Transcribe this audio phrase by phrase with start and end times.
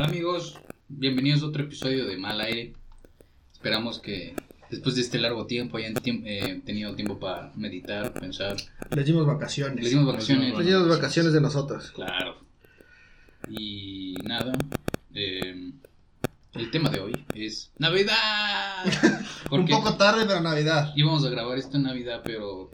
[0.00, 2.72] Hola amigos, bienvenidos a otro episodio de Mal Aire.
[3.52, 4.34] Esperamos que
[4.70, 8.56] después de este largo tiempo hayan tiemp- eh, tenido tiempo para meditar, pensar.
[8.96, 9.78] Les dimos vacaciones.
[9.84, 10.56] Les dimos vacaciones.
[10.56, 11.90] Les dimos vacaciones de nosotros.
[11.90, 12.38] Claro.
[13.50, 14.52] Y nada,
[15.12, 15.70] eh,
[16.54, 18.86] el tema de hoy es Navidad.
[19.50, 20.94] Un poco tarde, pero Navidad.
[20.96, 22.70] íbamos a grabar esto en Navidad, pero...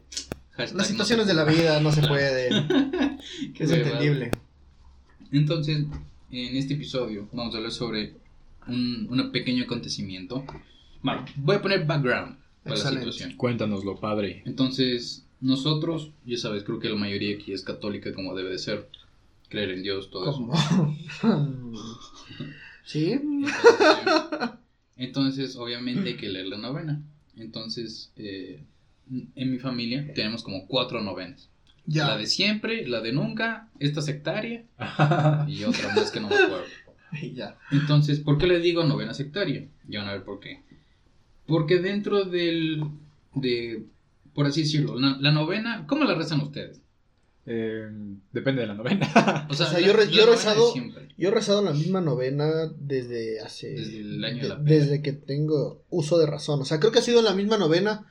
[0.57, 2.15] Las no situaciones se de la vida no se Claro.
[2.15, 2.67] pueden.
[3.53, 4.31] Qué Es entendible.
[5.33, 5.85] Entonces,
[6.31, 8.13] en este episodio vamos a hablar sobre
[8.67, 10.43] un, un pequeño acontecimiento.
[11.01, 13.05] Vale, voy a poner background para Excelente.
[13.05, 13.37] la situación.
[13.37, 14.43] Cuéntanoslo, padre.
[14.45, 18.89] Entonces, nosotros, ya sabes, creo que la mayoría aquí es católica como debe de ser.
[19.49, 20.49] Creer en Dios, todo eso.
[21.21, 21.73] ¿Cómo?
[22.83, 23.11] ¿Sí?
[23.13, 23.53] Entonces,
[24.97, 27.01] entonces, obviamente hay que leer la novena.
[27.37, 28.61] Entonces, eh,
[29.09, 31.49] en mi familia tenemos como cuatro novenas.
[31.87, 32.07] Ya.
[32.07, 34.65] La de siempre, la de nunca, esta sectaria
[35.47, 36.65] y otra más que no me acuerdo.
[37.33, 37.57] Ya.
[37.71, 39.65] Entonces, ¿por qué le digo novena sectaria?
[39.87, 40.61] Ya van a ver por qué.
[41.45, 42.83] Porque dentro del,
[43.33, 43.85] de,
[44.33, 46.81] por así decirlo, la, la novena, ¿cómo la rezan ustedes?
[47.45, 47.87] Eh,
[48.33, 49.07] depende de la novena.
[49.49, 50.73] O sea, O sea, la- yo re- la yo he rezado-.
[51.17, 52.45] Yo he rezado la misma novena
[52.77, 53.69] desde hace.
[53.69, 54.75] Desde el año de la de- pera.
[54.75, 56.59] Desde que tengo uso de razón.
[56.61, 58.05] O sea, creo que ha sido la misma novena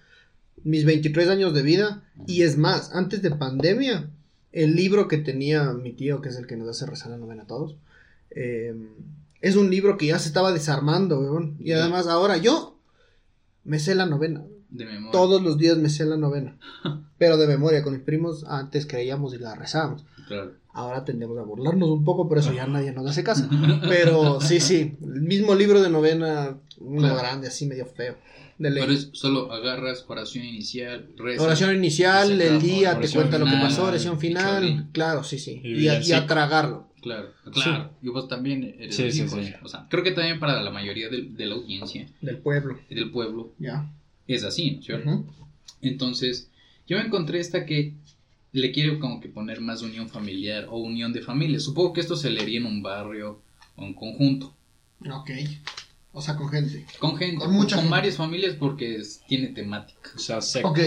[0.67, 2.03] mis 23 años de vida.
[2.27, 4.11] Y es más, antes de pandemia,
[4.53, 7.45] el libro que tenía mi tío, que es el que nos hace rezar la novena
[7.45, 7.77] a todos,
[8.31, 8.75] eh,
[9.41, 11.57] es un libro que ya se estaba desarmando, weón.
[11.61, 12.79] Y además, ahora yo
[13.65, 14.45] me sé la novena.
[14.69, 15.13] De memoria.
[15.13, 16.59] Todos los días me sé la novena.
[17.19, 20.05] Pero de memoria, con mis primos antes creíamos y la rezábamos.
[20.27, 20.55] Claro.
[20.77, 23.49] Ahora tendemos a burlarnos un poco, por eso ya nadie nos hace caso.
[23.89, 27.17] Pero sí, sí, el mismo libro de novena, uno Claro.
[27.17, 28.17] grande, así medio feo.
[28.59, 28.83] De ley.
[28.83, 31.45] Pero es solo agarras oración inicial, rezas.
[31.47, 34.89] Oración inicial, el día, te cuenta lo que pasó, oración final.
[34.93, 35.61] Claro, sí, sí.
[35.65, 36.27] Y Y, a, y a villancico.
[36.27, 36.87] tragarlo.
[37.03, 37.91] Claro, claro.
[38.03, 39.23] Y vos también eres Sí, sí.
[39.63, 42.79] O sea, creo que también para la mayoría de, la audiencia Del pueblo.
[42.91, 43.91] del pueblo Ya.
[44.27, 45.25] es así, ¿no es cierto?
[45.83, 46.51] Entonces,
[46.89, 47.95] yo me encontré esta que
[48.59, 51.61] le quiero como que poner más unión familiar o unión de familia.
[51.61, 53.41] Supongo que esto se leería en un barrio
[53.77, 54.55] o en conjunto.
[55.11, 55.31] Ok.
[56.13, 56.87] O sea, con gente.
[56.99, 57.91] Con gente, Con con, mucha gente.
[57.91, 60.11] varias familias porque es- tiene temática.
[60.15, 60.69] O sea, secta.
[60.69, 60.81] Ok.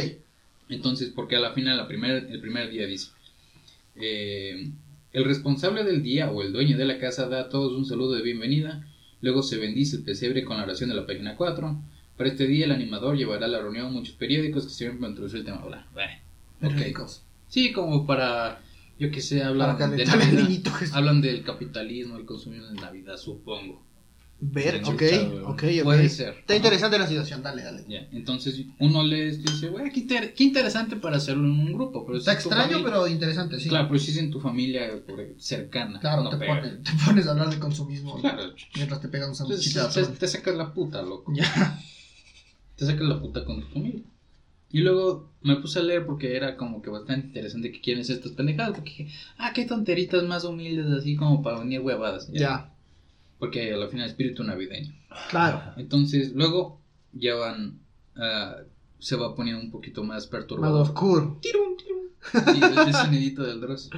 [0.69, 3.09] Entonces, porque a la final, la primer, el primer día dice,
[3.95, 4.71] eh,
[5.13, 8.13] el responsable del día o el dueño de la casa da a todos un saludo
[8.13, 8.87] de bienvenida,
[9.21, 11.79] luego se bendice el pesebre con la oración de la página 4.
[12.17, 15.39] Para este día el animador llevará a la reunión muchos periódicos que sirven para introducir
[15.39, 15.63] el tema.
[16.61, 16.71] Ok.
[16.77, 17.23] Ricos.
[17.49, 18.61] Sí, como para,
[18.97, 23.83] yo que sé, Para hablan de Navidad, hablan del capitalismo, el consumismo de Navidad, supongo.
[24.41, 25.01] Ver, ok,
[25.47, 26.29] ok, Puede ser.
[26.39, 27.83] Está interesante la situación, dale, dale.
[27.89, 32.05] Ya, Entonces uno le dice, güey, qué, inter- qué interesante para hacerlo en un grupo.
[32.05, 33.67] Pero Está si extraño, familia- pero interesante, sí.
[33.67, 34.91] Claro, pero si es en tu familia
[35.39, 35.99] cercana.
[35.99, 38.53] Claro, no te, pones, te pones a hablar de consumismo Claro.
[38.75, 41.33] mientras te pegan un Entonces, te sacas la puta, loco.
[41.35, 41.81] Ya.
[42.77, 44.03] Te sacas la puta con tu familia.
[44.71, 48.31] Y luego me puse a leer porque era como que bastante interesante que quieren estas
[48.33, 48.73] pendejadas.
[48.75, 49.07] Porque dije,
[49.37, 52.29] ah, qué tonteritas más humildes así como para venir huevadas.
[52.31, 52.71] Ya.
[53.39, 54.93] Porque al final espíritu navideño.
[55.29, 55.61] Claro.
[55.77, 56.81] Entonces, luego
[57.13, 57.79] ya van.
[58.15, 58.57] ah,
[58.99, 60.81] se va poniendo un poquito más Más perturbador.
[60.81, 61.39] oscuro.
[61.41, 62.57] Tirum, tirum.
[62.57, 63.89] Y el, el sonidito del Dross.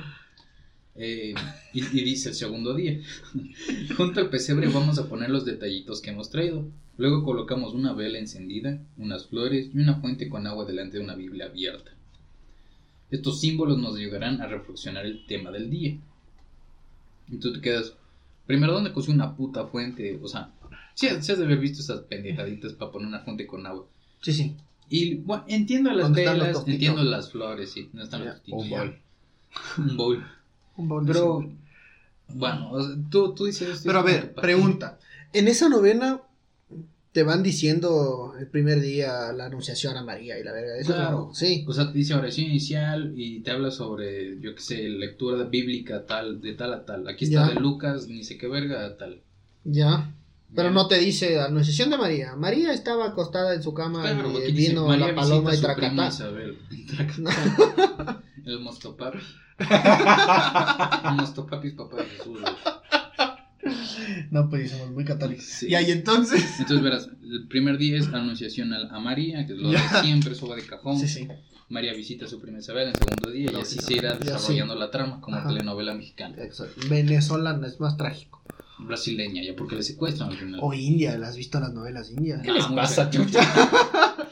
[1.03, 1.33] Eh,
[1.73, 3.01] y, y dice el segundo día.
[3.97, 6.67] Junto al pesebre vamos a poner los detallitos que hemos traído.
[6.97, 11.15] Luego colocamos una vela encendida, unas flores y una fuente con agua delante de una
[11.15, 11.91] Biblia abierta.
[13.09, 15.97] Estos símbolos nos ayudarán a reflexionar el tema del día.
[17.31, 17.95] Y tú te quedas,
[18.45, 20.19] primero, ¿dónde cosió una puta fuente?
[20.21, 20.51] O sea,
[20.93, 23.87] sí, has sí has de haber visto esas pendejaditas para poner una fuente con agua.
[24.21, 24.55] Sí, sí.
[24.87, 28.39] Y bueno, entiendo las ¿Dónde están los velas, entiendo las flores, sí, no están los
[28.47, 28.99] un bol.
[29.79, 30.23] Un bowl.
[30.77, 31.49] Un de Pero,
[32.29, 33.83] bueno, o sea, tú, tú dices esto.
[33.87, 34.97] Pero a ver, pregunta.
[35.33, 36.21] En esa novena
[37.11, 40.77] te van diciendo el primer día la anunciación a María y la verga.
[40.77, 41.11] Eso Claro.
[41.27, 41.65] no- sí.
[41.67, 46.05] O sea, te dice oración inicial y te habla sobre, yo qué sé, lectura bíblica
[46.05, 47.07] tal, de tal a tal.
[47.09, 47.53] Aquí está Ya.
[47.53, 49.21] de Lucas, ni sé qué verga, tal.
[49.65, 50.13] Ya.
[50.55, 52.35] Pero no te dice anunciación de María.
[52.35, 56.07] María estaba acostada en su cama Claro, y dice, la paloma y su prima tracatá.
[56.07, 56.57] Isabel.
[56.87, 58.21] Tracatá.
[58.45, 59.19] El mostopapi.
[59.59, 62.39] El mostopapi es papá de Jesús.
[64.31, 65.45] No, pues somos muy católicos.
[65.45, 65.67] Sí.
[65.69, 66.43] Y ahí entonces.
[66.59, 69.81] Entonces verás, el primer día es anunciación a, a María, que es lo Ya.
[69.81, 70.97] de siempre, eso va de cajón.
[70.97, 71.27] Sí, sí.
[71.69, 74.75] María visita a su prima Isabel en el segundo día y así se irá desarrollando
[74.75, 75.47] la trama como Ajá.
[75.49, 76.35] telenovela mexicana.
[76.43, 76.81] Exacto.
[76.89, 78.41] Venezolana es más trágico.
[78.79, 80.59] Brasileña, ya porque le secuestran al final.
[80.63, 82.43] O India, ¿las has visto las novelas indias?
[82.43, 83.39] No, les muchas- pasa, chucha?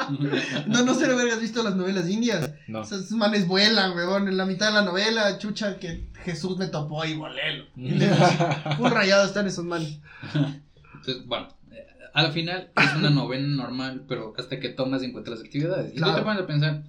[0.67, 2.51] No, no sé si has visto las novelas indias.
[2.67, 2.81] No.
[2.81, 4.27] Esos manes vuelan, weón.
[4.27, 7.65] En la mitad de la novela, chucha, que Jesús me topó y volé.
[7.75, 9.99] Un rayado están esos manes.
[10.33, 15.31] Entonces, bueno, eh, al final es una novena normal, pero hasta que tomas en cuenta
[15.31, 15.93] las actividades.
[15.93, 16.13] Y Claro.
[16.13, 16.83] tú te pones a pensar,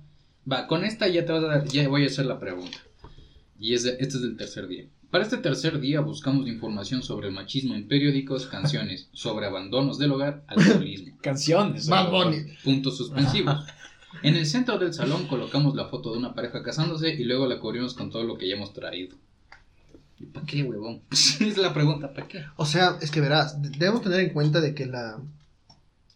[0.50, 2.78] va, con esta ya te vas a dar, ya voy a hacer la pregunta.
[3.58, 4.84] Y es de- este es del tercer día.
[5.10, 10.12] Para este tercer día buscamos información sobre el machismo en periódicos, canciones, sobre abandonos del
[10.12, 11.16] hogar, alcoholismo.
[11.20, 11.88] Canciones.
[11.88, 12.44] Bunny.
[12.62, 13.64] Puntos suspensivos.
[14.22, 17.58] En el centro del salón colocamos la foto de una pareja casándose y luego la
[17.60, 19.16] cubrimos con todo lo que ya hemos traído.
[20.18, 21.00] ¿Y para qué, huevón?
[21.10, 22.44] es la pregunta, ¿para qué?
[22.56, 25.18] O sea, es que verás, de- debemos tener en cuenta de que la,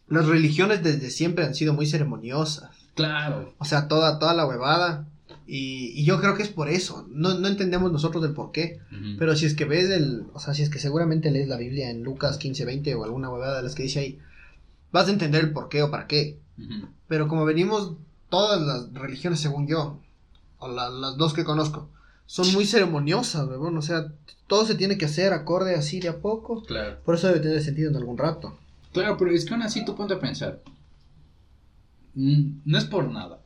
[0.08, 2.70] las religiones desde siempre han sido muy ceremoniosas.
[2.94, 3.54] Claro.
[3.58, 5.06] O sea, toda, toda la huevada.
[5.46, 7.06] Y, y yo creo que es por eso.
[7.10, 8.80] No, no entendemos nosotros el por qué.
[9.18, 10.24] Pero si es que ves el.
[10.32, 13.28] O sea, si es que seguramente lees la Biblia en Lucas 15, 20 o alguna
[13.30, 14.18] huevada de las que dice ahí,
[14.92, 16.38] vas a entender el por qué o para qué.
[17.08, 17.92] Pero como venimos,
[18.30, 20.00] todas las religiones, según yo,
[20.58, 21.88] o la- las dos que conozco,
[22.26, 23.76] son muy ceremoniosas, huevón.
[23.76, 24.12] O sea,
[24.46, 26.62] todo se tiene que hacer acorde así de a poco.
[26.62, 27.00] Claro.
[27.04, 28.56] Por eso debe tener sentido en algún rato.
[28.94, 30.62] Claro, pero es que aún así tú ponte a pensar.
[32.14, 33.40] Mm, No es por nada.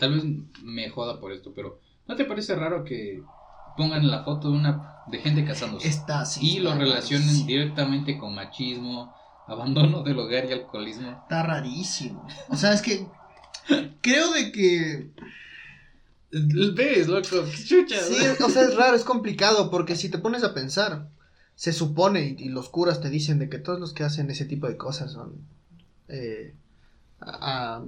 [0.00, 0.24] Tal vez
[0.64, 3.22] me joda por esto, pero ¿no te parece raro que
[3.76, 6.56] pongan la foto de una de gente casándose Está así.
[6.56, 7.46] y lo relacionen rarísimo.
[7.46, 9.14] directamente con machismo,
[9.46, 11.10] abandono del hogar y alcoholismo?
[11.10, 12.26] Está rarísimo.
[12.48, 13.06] O sea, es que.
[14.00, 15.10] Creo de que.
[16.32, 17.44] ¿Ves, loco?
[17.44, 18.00] ¡Qué chucha!
[18.00, 21.08] Sí, o sea, es raro, es complicado, porque si te pones a pensar,
[21.56, 24.44] se supone, y, y los curas te dicen de que todos los que hacen ese
[24.44, 25.34] tipo de cosas son.
[26.08, 26.54] Eh,
[27.20, 27.84] a, a,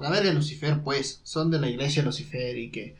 [0.00, 2.96] la verga Lucifer, pues, son de la iglesia de Lucifer y que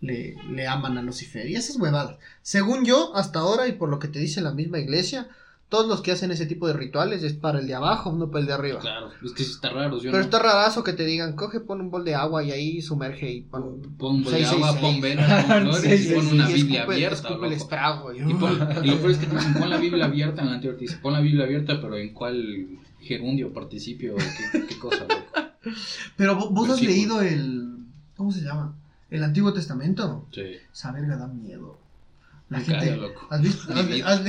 [0.00, 1.48] le, le aman a Lucifer.
[1.48, 2.16] Y esas huevadas.
[2.42, 5.28] Según yo, hasta ahora, y por lo que te dice la misma iglesia,
[5.68, 8.40] todos los que hacen ese tipo de rituales es para el de abajo, no para
[8.40, 8.80] el de arriba.
[8.80, 9.96] Claro, es que está raro.
[9.98, 12.50] Yo Pero no- está rarazo que te digan, coge, pon un bol de agua y
[12.50, 13.80] ahí sumerge y pon...
[13.96, 16.82] Pon un bol de agua, pon velas, pon flores Sí, y pon una y Biblia
[16.84, 17.28] abierta.
[17.30, 20.82] y- lo peor es que te dicen, pon la Biblia abierta en la anterior te
[20.86, 22.66] dice, pon la Biblia abierta, pero ¿en cuál
[23.00, 25.39] gerundio, participio, qué, qué cosa, loco?
[26.16, 27.78] Pero vo- vos has leído el...
[28.16, 28.74] ¿Cómo se llama?
[29.10, 30.26] El Antiguo Testamento.
[30.32, 30.56] Sí.
[30.72, 31.78] Esa verga da miedo.
[32.48, 32.86] La Me gente...
[32.86, 33.26] calla, loco.
[33.30, 33.72] ¿Has visto?
[33.72, 34.22] Has-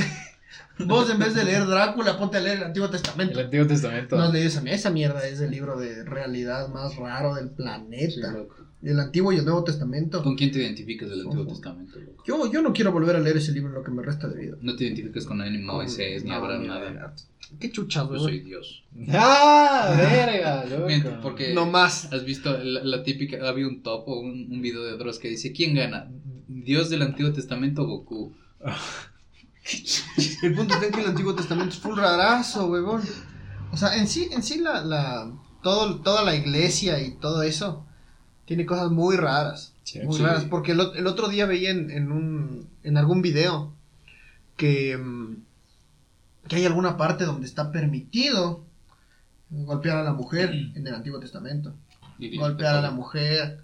[0.88, 3.40] vos en vez de leer Drácula, ponte a leer el Antiguo El Testamento.
[3.40, 4.18] Antiguo Testamento.
[4.18, 7.56] No has leído esa, esa mierda, es el libro de realidad más raro del Sí,
[7.56, 8.32] planeta.
[8.32, 8.56] loco.
[8.84, 10.24] El Antiguo y el Nuevo Testamento.
[10.24, 11.52] ¿Con quién te identificas del Antiguo Ojo.
[11.54, 12.24] Testamento, loco?
[12.26, 14.42] Yo, yo no quiero volver a leer ese libro en lo que me resta de
[14.42, 14.58] vida.
[14.62, 17.16] No te identificas con ni Moisés, ni Abraham, nada.
[17.60, 18.84] Qué chuchas, Yo soy Dios.
[19.10, 19.94] ¡Ah!
[19.98, 20.66] ¡Verga!
[20.66, 21.18] loco!
[21.22, 22.12] Porque No más.
[22.12, 25.28] has visto la, la típica, había un top o un, un video de Dross que
[25.28, 26.10] dice, ¿quién gana?
[26.48, 28.34] ¿Dios del Antiguo Testamento o Goku?
[30.44, 33.02] El punto es que el Antiguo Testamento es full rarazo, huevón.
[33.72, 35.32] O sea, en sí, en sí la, la
[35.62, 37.86] todo, toda la iglesia y todo eso
[38.52, 39.72] tiene cosas muy raras.
[39.86, 40.24] Sí, muy sí.
[40.24, 40.44] raras.
[40.44, 43.72] Porque el, ot- el otro día veía en, en un en algún video
[44.58, 45.36] que, mm,
[46.50, 48.66] que hay alguna parte donde está permitido
[49.50, 51.74] golpear a la mujer en el Antiguo Testamento.
[52.38, 53.62] Golpear a la mujer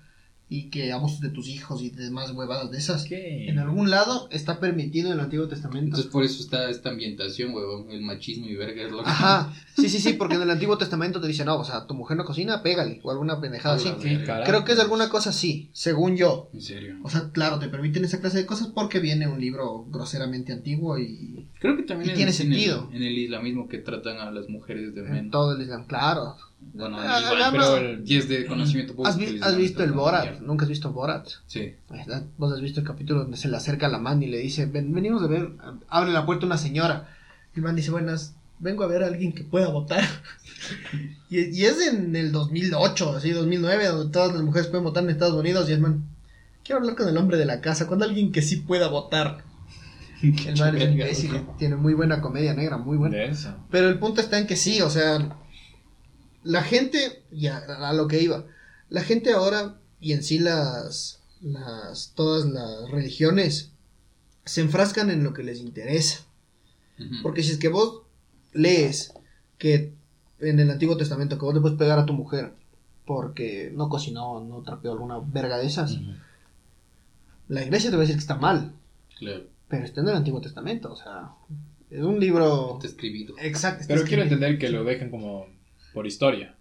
[0.49, 3.03] y que abusos de tus hijos y demás huevadas de esas.
[3.03, 3.49] ¿Qué?
[3.49, 5.87] En algún lado está permitido en el Antiguo Testamento.
[5.87, 9.09] Entonces por eso está esta ambientación, huevón, el machismo y verga es lo que...
[9.09, 11.95] Ajá, sí, sí, sí, porque en el Antiguo Testamento te dice, no, o sea, tu
[11.95, 13.89] mujer no cocina, pégale, o alguna pendejada A así.
[13.89, 14.25] la ¿Qué verga.
[14.25, 14.49] carajo?
[14.51, 16.49] Creo que es alguna cosa así, según yo.
[16.53, 16.95] En serio.
[17.03, 20.97] O sea, claro, te permiten esa clase de cosas porque viene un libro groseramente antiguo
[20.97, 22.89] y Creo que también Y es tiene en el- sentido.
[22.93, 25.31] En el, islamismo que tratan a las mujeres de en men.
[25.31, 26.35] todo el Islam, claro.
[26.73, 29.09] Bueno, Ah, igual, ah, pero el- y es de conocimiento público.
[29.09, 30.23] ¿Has, vi- el has visto el Borat?
[30.23, 30.39] mierda.
[30.41, 31.27] ¿Nunca has visto Borat?
[31.47, 31.73] Sí.
[32.37, 34.93] Vos has visto el capítulo donde se le acerca la man y le dice, "Ven-
[34.93, 35.51] venimos a ver,
[35.89, 37.09] abre la puerta una señora.
[37.55, 40.03] Y el man dice, buenas, vengo a ver a alguien que pueda votar.
[41.29, 45.09] y, y es en el 2008, así, 2009, donde todas las mujeres pueden votar en
[45.09, 45.69] Estados Unidos.
[45.69, 46.03] Y es man,
[46.63, 49.43] quiero hablar con el hombre de la casa, con alguien que sí pueda votar.
[50.21, 53.15] El man es imbécil, tiene muy buena comedia negra, muy buena.
[53.15, 53.53] De eso.
[53.69, 55.35] Pero el punto está en que sí, o sea,
[56.47, 58.45] la gente, ya a lo que iba,
[58.89, 63.71] la gente ahora y en sí las, las, todas las religiones
[64.45, 66.25] se enfrascan en lo que les interesa.
[67.21, 68.03] Porque si es que vos
[68.53, 69.13] lees
[69.59, 69.93] que
[70.39, 72.53] en el Antiguo Testamento que vos le puedes pegar a tu mujer
[73.05, 75.99] porque no cocinó, no trapeó alguna verga de esas,
[77.49, 78.73] la iglesia te va a decir que está mal,
[79.19, 81.31] Claro, pero está en el Antiguo Testamento, o sea,
[81.89, 82.75] es un libro...
[82.75, 83.35] está escribido.
[83.39, 83.81] Exacto.
[83.81, 85.47] está Pero quiero entender que lo dejen como
[85.97, 86.55] por historia.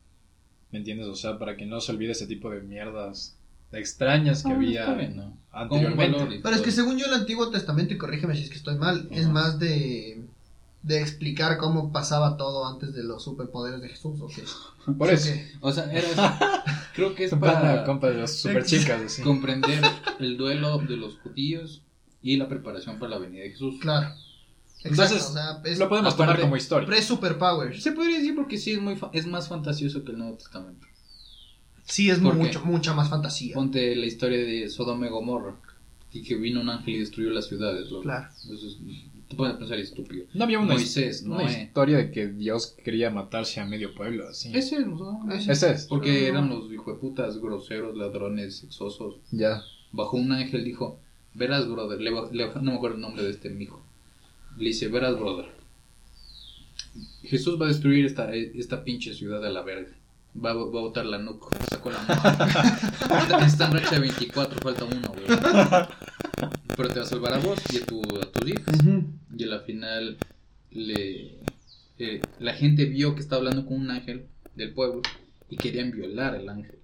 [0.73, 1.07] ¿Me entiendes?
[1.09, 3.37] O sea, para que no se olvide ese tipo de mierdas
[3.71, 5.37] extrañas que Ah, había bien, ¿no?
[5.53, 6.41] Anteriormente.
[6.43, 9.09] Pero es que según yo el Antiguo Testamento, y corrígeme si es que estoy mal,
[9.11, 10.25] es más de
[10.83, 14.21] de explicar cómo pasaba todo antes de los superpoderes de Jesús.
[14.21, 14.45] ¿o qué?
[14.97, 15.33] Por O eso.
[15.35, 16.07] que- O sea, era
[16.95, 18.47] creo que es para compa de las
[19.25, 19.83] comprender
[20.21, 21.83] el duelo de los judíos
[22.23, 23.75] y la preparación para la venida de Jesús.
[23.81, 24.15] Claro.
[24.87, 26.87] Exacto, Entonces, o sea, es Lo podemos tomar como historia.
[26.87, 27.83] pre-superpowers.
[27.83, 30.87] Se podría decir porque sí es muy fa- es más fantasioso que el Nuevo Testamento.
[31.85, 33.55] Sí, es mucho, mucha más fantasía.
[33.55, 35.55] Ponte la historia de Sodoma y Gomorra
[36.13, 37.91] y que vino un ángel y destruyó las ciudades.
[37.91, 38.03] loco.
[38.03, 38.29] Claro.
[38.37, 38.79] Eso es,
[39.29, 40.25] te puedes pensar estúpido.
[40.35, 41.65] No había una, Moisés, una Noé.
[41.65, 44.51] historia de que Dios quería matarse a medio pueblo, así.
[44.57, 45.27] Ese es, ¿no?
[45.33, 45.53] Ese.
[45.53, 45.87] Ese es.
[45.87, 49.17] Porque eran los hijueputas groseros, ladrones, sexosos.
[49.31, 49.63] Ya.
[49.93, 50.99] Bajo un ángel dijo,
[51.35, 53.81] verás, brother, le, ba- le- no me acuerdo el nombre de este mijo.
[54.59, 55.47] Le dice, verás, brother.
[57.23, 59.93] Jesús va a destruir esta, esta pinche ciudad a la verga.
[60.43, 61.49] Va, a- va a botar la nuca.
[61.69, 63.45] Sacó la mano.
[63.47, 65.39] Está, en racha de 24, falta uno, güey.
[66.77, 68.75] Pero te va a salvar a vos y a, tu, a tus hijos.
[69.37, 70.17] Y a la final
[70.71, 71.39] le,
[71.99, 75.03] eh, la gente vio que estaba hablando con un ángel del pueblo
[75.51, 76.77] y querían violar al ángel.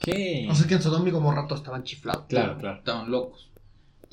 [0.00, 0.46] ¿Qué?
[0.50, 2.24] O sea que en Sodoma y Gomorra todos estaban chiflados.
[2.28, 2.78] Claro, claro.
[2.78, 3.48] Estaban locos.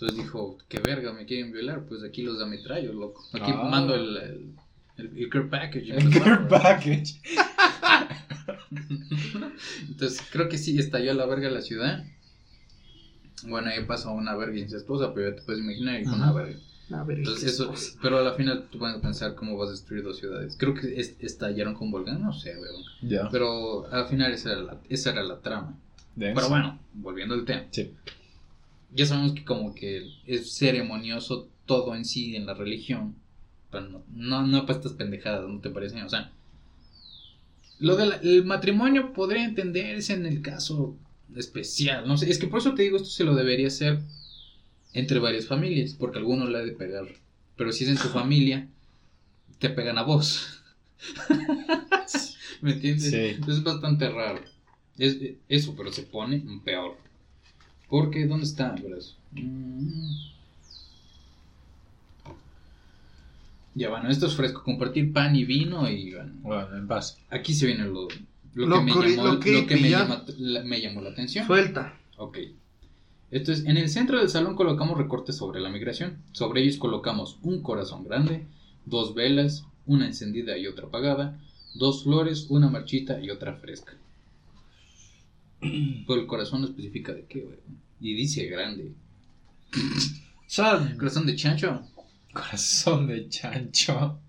[0.02, 3.24] Entonces dijo, qué verga, me quieren violar, pues aquí los ametrallo, loco.
[3.34, 3.68] Aquí Ah.
[3.70, 4.46] mando el, el,
[4.98, 5.90] el, el care package.
[5.92, 7.22] El care package.
[9.88, 12.04] Entonces creo que sí, estalló a la verga la ciudad.
[13.48, 16.60] Bueno, ahí pasó una verga incestuosa, pero ya te puedes imaginar, y fue una verga.
[16.94, 20.04] A ver, Entonces eso, pero a la final tú puedes pensar cómo vas a destruir
[20.04, 20.56] dos ciudades.
[20.58, 22.84] Creo que es- estallaron con volcán, no sé, weón.
[23.02, 23.30] Ya.
[23.30, 25.78] Pero al final esa era la, esa era la trama.
[26.16, 26.36] Denso.
[26.36, 27.64] Pero bueno, volviendo al tema.
[27.72, 27.94] Sí.
[28.94, 33.16] Ya sabemos que como que es ceremonioso todo en sí en la religión.
[33.70, 36.04] Pero no, no, no para estas pendejadas, ¿no te parecen?
[36.04, 36.32] O sea,
[37.80, 40.98] lo del matrimonio podría entenderse en el caso
[41.36, 42.08] especial.
[42.08, 44.00] No sé, es que por eso te digo, esto se lo debería hacer
[44.94, 47.08] entre varias familias, porque alguno le ha de pegar.
[47.56, 48.68] Pero si es en tu familia,
[49.60, 50.62] te pegan a vos.
[52.62, 53.10] ¿Me entiendes?
[53.10, 53.42] Sí.
[53.50, 54.42] Es bastante raro.
[54.98, 55.18] Es,
[55.50, 56.98] eso, pero se pone peor.
[57.92, 58.74] Porque, ¿dónde está?
[59.34, 60.32] Mm.
[63.76, 64.64] Ya, bueno, esto es fresco.
[64.64, 67.18] Compartir pan y vino y bueno, Bueno, en paz.
[67.30, 68.08] aquí se viene lo,
[68.54, 70.00] lo, Lo que, me llamó, lo lo que creepy, me, ya.
[70.00, 71.46] llama- la- me llamó la atención.
[71.46, 71.98] Suelta.
[72.18, 72.38] Ok.
[73.30, 76.18] Esto es, en el centro del salón colocamos recortes sobre la migración.
[76.32, 78.46] Sobre ellos colocamos un corazón grande,
[78.86, 81.40] dos velas, una encendida y otra apagada,
[81.74, 83.94] dos flores, una marchita y otra fresca.
[86.08, 87.58] Pero el corazón no especifica de qué, güey.
[88.00, 88.92] Y dice grande.
[90.98, 91.82] Corazón de chancho.
[92.34, 94.20] corazón de chancho.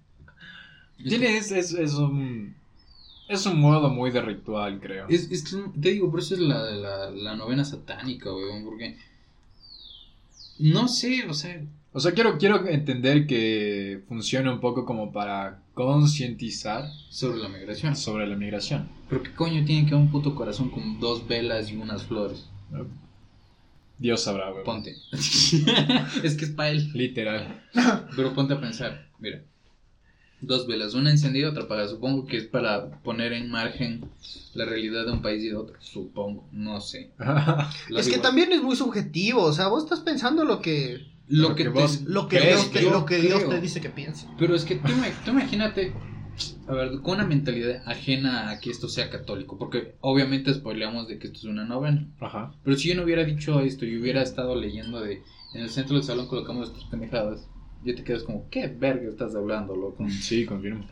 [0.97, 2.55] Tiene, es, es, es un.
[3.29, 5.09] Es un modo muy de ritual, creo.
[5.09, 8.99] Es, es que te digo, por eso es la, la, la novena satánica, weón, porque...
[10.59, 15.63] No sé, o sea, O sea, quiero, quiero entender que funciona un poco como para
[15.75, 17.97] concientizar sobre la migración.
[17.97, 18.89] sobre la migración.
[19.11, 22.49] Pero qué coño tiene que un puto corazón con dos velas y unas flores.
[23.99, 24.65] Dios sabrá, güey.
[24.65, 24.97] Ponte.
[25.13, 26.91] es que es para él.
[26.95, 27.63] Literal.
[28.17, 29.43] Pero ponte a pensar, mira.
[30.41, 31.89] Dos velas, una encendida, otra apagada.
[31.89, 34.05] Supongo que es para poner en margen
[34.55, 35.77] la realidad de un país y de otro.
[35.79, 37.11] Supongo, no sé.
[37.97, 39.43] Es que también es muy subjetivo.
[39.43, 42.39] O sea, vos estás pensando lo que, Lo Lo que, que te- vos- lo que,
[42.39, 44.29] ¿Crees Dios, te, que- lo que Dios te dice que piense.
[44.39, 44.93] Pero es que tú,
[45.25, 45.95] tú imagínate,
[46.67, 51.19] a ver, con una mentalidad ajena a que esto sea católico, porque obviamente spoileamos de
[51.19, 52.09] que esto es una novena.
[52.21, 52.55] Ajá.
[52.65, 55.97] Pero si yo no hubiera dicho esto y hubiera estado leyendo de en el centro
[55.97, 57.49] del salón colocamos estas pendejadas,
[57.83, 60.07] ya te quedas como, ¿qué verga estás hablando, loco?
[60.09, 60.87] Sí, confirmo.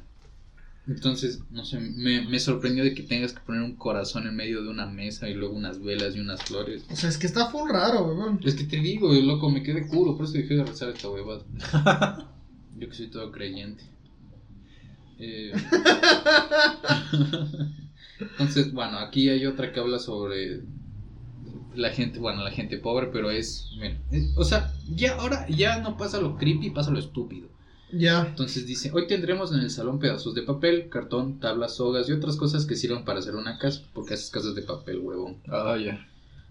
[0.91, 4.63] Entonces, no sé, me, me sorprendió de que tengas que poner un corazón en medio
[4.63, 6.85] de una mesa y luego unas velas y unas flores.
[6.91, 8.41] O sea, es que está full raro, weón.
[8.45, 11.45] Es que te digo, loco, me quedé culo, por eso dejé de rezar esta huevada.
[12.77, 13.85] Yo que soy todo creyente.
[15.19, 15.53] Eh,
[18.21, 20.61] Entonces, bueno, aquí hay otra que habla sobre
[21.75, 25.81] la gente, bueno, la gente pobre, pero es, mira, es- o sea, ya ahora ya
[25.81, 27.49] no pasa lo creepy, pasa lo estúpido.
[27.93, 28.27] Ya.
[28.29, 32.37] Entonces dice, hoy tendremos en el salón pedazos de papel, cartón, tablas, sogas y otras
[32.37, 35.39] cosas que sirvan para hacer una casa, porque haces casas de papel, huevón.
[35.49, 36.07] Ah, ya.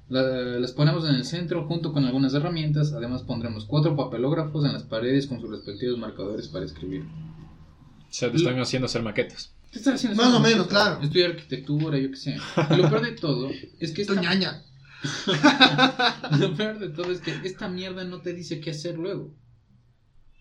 [0.09, 0.23] La-
[0.59, 2.93] las ponemos en el centro junto con algunas herramientas.
[2.93, 7.03] Además pondremos cuatro papelógrafos en las paredes con sus respectivos marcadores para escribir.
[7.03, 9.53] O sea, te están haciendo hacer maquetas.
[9.71, 10.21] ¿Qué estás haciendo?
[10.21, 10.99] Más o menos, claro.
[11.01, 12.37] Estudiar arquitectura, yo qué sé.
[12.71, 14.63] Y lo peor de todo es que esta, ñaña.
[16.39, 19.31] lo peor de todo es que esta mierda no te dice qué hacer luego.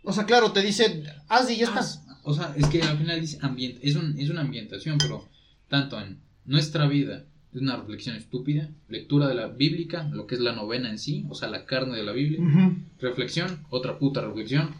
[0.09, 2.03] O sea, claro, te dice, haz y ya estás.
[2.23, 5.29] O sea, es que al final dice ambiente, es, un, es una ambientación, pero
[5.69, 10.41] tanto en nuestra vida es una reflexión estúpida, lectura de la bíblica, lo que es
[10.41, 12.41] la novena en sí, o sea, la carne de la Biblia,
[12.99, 14.71] reflexión, otra puta reflexión,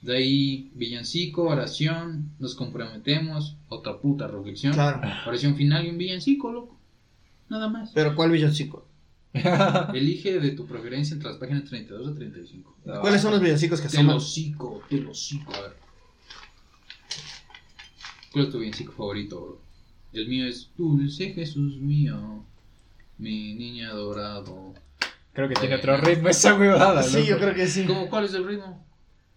[0.00, 4.72] De ahí, villancico, oración, nos comprometemos, otra puta reflexión.
[4.72, 5.02] Claro.
[5.26, 6.78] Oración final y un villancico, loco.
[7.50, 7.90] Nada más.
[7.92, 8.86] Pero ¿cuál villancico?
[9.94, 12.76] Elige de tu preferencia entre las páginas 32 a 35.
[13.00, 14.06] ¿Cuáles son los villancicos que Te son?
[14.06, 15.76] lo cico, te lo cico, a ver.
[18.32, 19.60] ¿Cuál es tu villancico favorito, bro?
[20.12, 22.44] El mío es Dulce Jesús mío,
[23.18, 24.74] mi niña adorado.
[25.32, 27.28] Creo que tiene otro ritmo esa huevada, Sí, loco.
[27.28, 27.84] yo creo que sí.
[27.84, 28.84] ¿Cómo, ¿Cuál es el ritmo?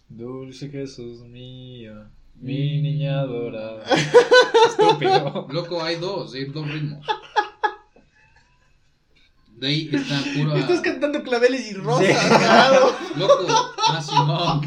[0.08, 1.92] Dulce Jesús mío,
[2.36, 3.84] mi niña adorada.
[4.68, 5.46] Estúpido.
[5.50, 7.06] Loco, hay dos, hay dos ritmos.
[9.60, 10.56] De ahí está puro.
[10.56, 12.96] Estás cantando claveles y rosas, cagado.
[13.16, 14.62] Loco, ah, Simón.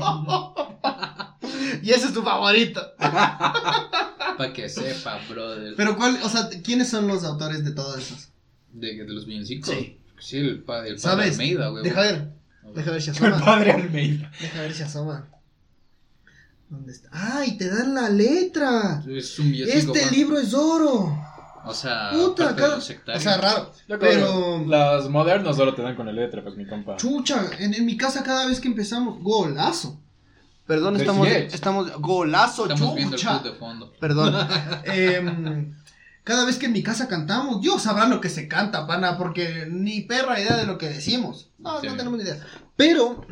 [1.81, 2.81] Y ese es tu favorito.
[2.99, 5.73] Para que sepa, brother.
[5.75, 8.29] Pero ¿cuál, o sea, quiénes son los autores de todos esos?
[8.71, 9.73] De, de los villancicos.
[9.73, 9.97] Sí.
[10.19, 11.31] Sí, el, pa, el padre ¿Sabes?
[11.31, 11.83] Almeida, güey.
[11.83, 12.29] Deja ver,
[12.75, 13.45] deja ver si El asoma.
[13.45, 14.31] padre Almeida.
[14.39, 15.27] Deja ver si asoma.
[16.69, 17.09] ¿Dónde está?
[17.11, 19.03] ¡Ay, te dan la letra!
[19.07, 19.95] Es un villancico.
[19.95, 21.17] Este libro es oro.
[21.65, 23.71] O sea, Puta, cada- o sea, raro.
[23.87, 26.97] Yo creo Pero, que Las modernas solo te dan con la letra, pues mi compa.
[26.97, 29.99] chucha, en, en mi casa cada vez que empezamos, golazo.
[30.67, 33.39] Perdón, Pues estamos, estamos, golazo, Estamos viendo el chucha.
[33.39, 33.91] de fondo.
[33.99, 34.33] Perdón.
[34.85, 35.73] Em,
[36.23, 39.67] cada vez que en mi casa cantamos, Dios sabrá lo que se canta, pana, porque
[39.69, 41.49] ni perra idea de lo que decimos.
[41.59, 41.87] No, Sí.
[41.87, 42.39] no tenemos ni idea.
[42.77, 43.25] Pero,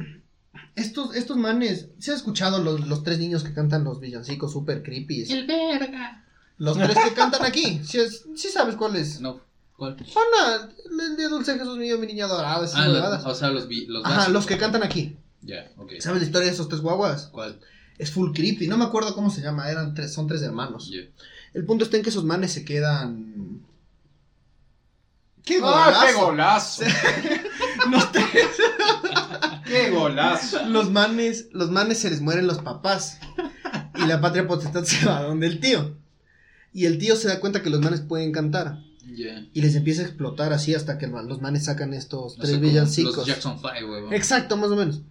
[0.75, 4.83] estos, estos manes, ¿se ha escuchado los, los tres niños que cantan los villancicos super
[4.83, 5.23] creepy?
[5.31, 6.25] El verga.
[6.61, 7.81] Los tres que cantan aquí.
[7.83, 9.19] ¿Sí, es- sí sabes cuál es?
[9.19, 9.41] No,
[9.75, 9.95] ¿cuál?
[9.95, 10.69] Pana,
[11.07, 14.05] el de Dulce Jesús mío, mi niña dorada, esas Ah, o sea, los, vi- los
[14.05, 14.33] Ajá, básicos.
[14.33, 15.17] los que cantan aquí.
[15.41, 15.93] Ya, ok.
[15.99, 17.29] ¿Sabes la historia de esos tres guaguas?
[17.31, 17.59] ¿Cuál?
[17.97, 18.67] Es full creepy.
[18.67, 19.69] No me acuerdo cómo se llama.
[19.71, 20.91] Eran tres, son tres hermanos.
[21.53, 23.65] El punto está en que esos manes se quedan.
[25.43, 26.25] ¡Qué ¡Ah, qué golazo!
[26.27, 26.83] golazo!
[27.89, 28.57] Los, tres-
[29.65, 30.63] ¡Qué golazo!
[30.67, 33.17] los manes, los manes se les mueren los papás.
[33.95, 35.97] Y la patria potestad se va donde el tío.
[36.73, 38.79] Y el tío se da cuenta que los manes pueden cantar.
[39.13, 39.45] Ya.
[39.53, 42.63] Y les empieza a explotar así hasta que los manes sacan estos O tres como
[42.69, 43.17] villancicos.
[43.17, 44.15] Los Jackson 5, güey.
[44.15, 45.01] Exacto, más o menos.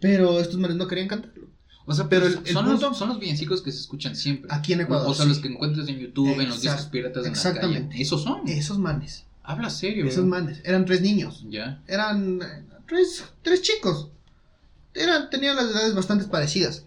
[0.00, 1.48] Pero estos manes no querían cantarlo.
[1.86, 4.16] O sea, Pero pero el- el son, punto- los, son los villancicos que se escuchan
[4.16, 4.48] siempre.
[4.52, 5.08] Aquí en Ecuador.
[5.10, 5.28] O sea, sí.
[5.28, 7.88] los que encuentras en YouTube, en los discos piratas en la exactamente.
[7.90, 8.02] calle.
[8.02, 8.48] Esos son.
[8.48, 9.24] Esos manes.
[9.42, 10.60] Habla serio, Esos manes.
[10.64, 11.44] Eran tres niños.
[11.50, 11.82] Ya.
[11.86, 14.08] eran eh, tres, tres chicos.
[14.94, 16.84] Eran, tenían las edades bastante parecidas.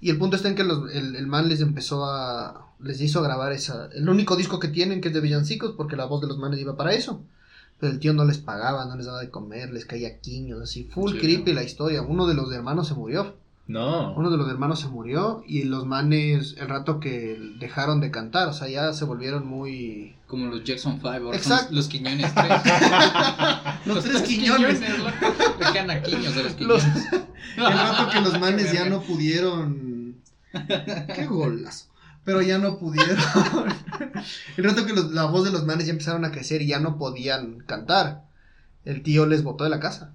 [0.00, 2.65] Y el punto está en que los- el, el man les empezó a.
[2.80, 3.88] Les hizo grabar esa.
[3.94, 6.60] El único disco que tienen, que es de Villancicos, porque la voz de los manes
[6.60, 7.22] iba para eso.
[7.78, 10.84] Pero el tío no les pagaba, no les daba de comer, les caía quiños, así.
[10.84, 11.56] Full Sí, creepy ¿no?
[11.56, 12.02] la historia.
[12.02, 13.34] Uno de los hermanos se murió.
[13.66, 14.14] No.
[14.14, 18.46] Uno de los hermanos se murió y los manes, el rato que dejaron de cantar,
[18.48, 20.14] o sea, ya se volvieron muy.
[20.28, 21.74] Como los Jackson 5, ahora son Exacto.
[21.74, 22.48] los, los Quiñones 3.
[23.86, 24.80] Los tres quiñones.
[24.98, 25.10] loco.
[25.58, 27.12] Dejan a Quiños de los Los- Quiñones.
[27.56, 30.16] El rato que los manes ya no pudieron.
[31.14, 31.86] Qué golazo.
[32.26, 33.16] Pero ya no pudieron.
[34.58, 36.80] El rato que los- la voz de los manes ya empezaron a crecer y ya
[36.80, 38.24] no podían cantar.
[38.84, 40.12] El tío les botó de la casa.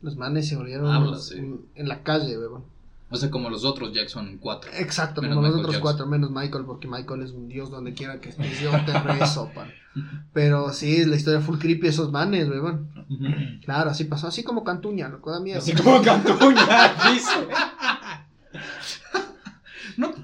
[0.00, 1.34] Los manes se volvieron Habla, unos- sí.
[1.38, 2.64] un- en la calle, weón.
[3.12, 4.70] O sea, como los otros Jackson 4.
[4.78, 5.82] Exacto, Menos como los otros Jackson.
[5.82, 8.60] cuatro, menos Michael, porque Michael es un dios donde quiera que estés.
[8.60, 9.68] Yo te rezo, pan.
[10.32, 12.88] Pero sí, la historia full creepy de esos manes, weón.
[13.64, 14.28] Claro, así pasó.
[14.28, 15.58] Así como Cantuña, loco, da miedo.
[15.58, 17.48] Así como Cantuña, dice.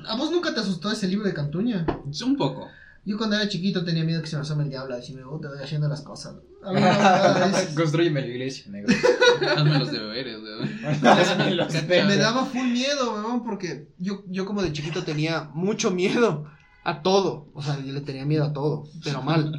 [0.07, 1.87] ¿A vos nunca te asustó ese libro de Cantuña?
[2.25, 2.69] Un poco.
[3.05, 5.49] Yo cuando era chiquito tenía miedo que se me asome el diablo, así me te
[5.49, 6.35] voy haciendo las cosas.
[6.75, 7.75] Eso.
[7.77, 8.93] Construyeme la iglesia, negro.
[9.57, 15.05] Hazme los deberes, los me daba full miedo, weón, porque yo, yo como de chiquito
[15.05, 16.51] tenía mucho miedo
[16.83, 17.49] a todo.
[17.55, 19.53] O sea, yo le tenía miedo a todo, pero mal.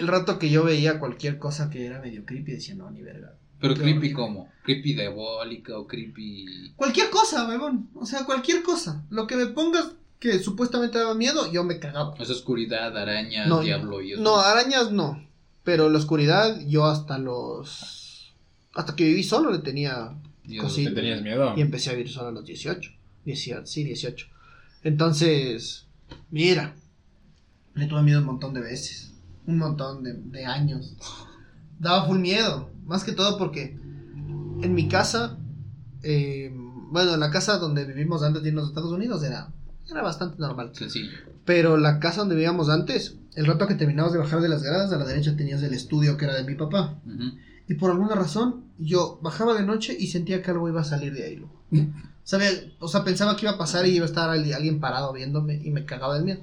[0.00, 3.34] El rato que yo veía cualquier cosa que era medio creepy, decía, no, ni verga.
[3.60, 4.48] Pero creepy como?
[4.62, 6.72] Creepy diabólica o creepy...
[6.76, 7.90] Cualquier cosa, weón.
[7.94, 9.04] O sea, cualquier cosa.
[9.10, 12.10] Lo que me pongas que supuestamente daba miedo, yo me cagaba.
[12.10, 14.22] O sea, oscuridad, araña, No, diablo y eso.
[14.22, 15.24] No, arañas no.
[15.64, 18.34] Pero la oscuridad, yo hasta los.
[18.74, 20.14] Hasta que viví solo le tenía.
[20.44, 21.54] Y cosí- ¿Te tenías miedo?
[21.56, 22.90] Y empecé a vivir solo a los 18.
[23.24, 24.26] 18 sí, 18.
[24.84, 25.86] Entonces,
[26.30, 26.74] mira.
[27.74, 29.12] Le tuve miedo un montón de veces.
[29.46, 30.94] Un montón de, de años.
[31.78, 32.70] Daba full miedo.
[32.88, 33.78] Más que todo porque
[34.62, 35.38] en mi casa.
[36.02, 36.52] eh,
[36.90, 39.48] bueno, en la casa donde vivimos antes de irnos a Estados Unidos era,
[39.90, 40.70] era bastante normal.
[40.72, 41.10] Sencillo.
[41.44, 44.90] Pero la casa donde vivíamos antes, el rato que terminabas de bajar de las gradas,
[44.92, 46.96] a la derecha tenías el estudio que era de mi papá.
[47.68, 51.12] Y por alguna razón, yo bajaba de noche y sentía que algo iba a salir
[51.12, 51.36] de ahí.
[51.36, 51.54] loco.
[52.24, 52.48] Sabía,
[52.78, 55.54] o sea, pensaba que iba a pasar y iba a estar al- alguien parado viéndome
[55.62, 56.40] y me cagaba del miedo.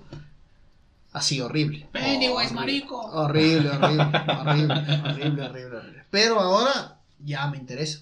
[1.13, 1.87] Así, horrible.
[1.93, 2.55] Pennywise, Horrible.
[2.55, 2.99] marico.
[2.99, 6.04] Horrible, horrible, horrible, horrible, horrible, horrible.
[6.15, 7.99] Pero ahora ya me interesa.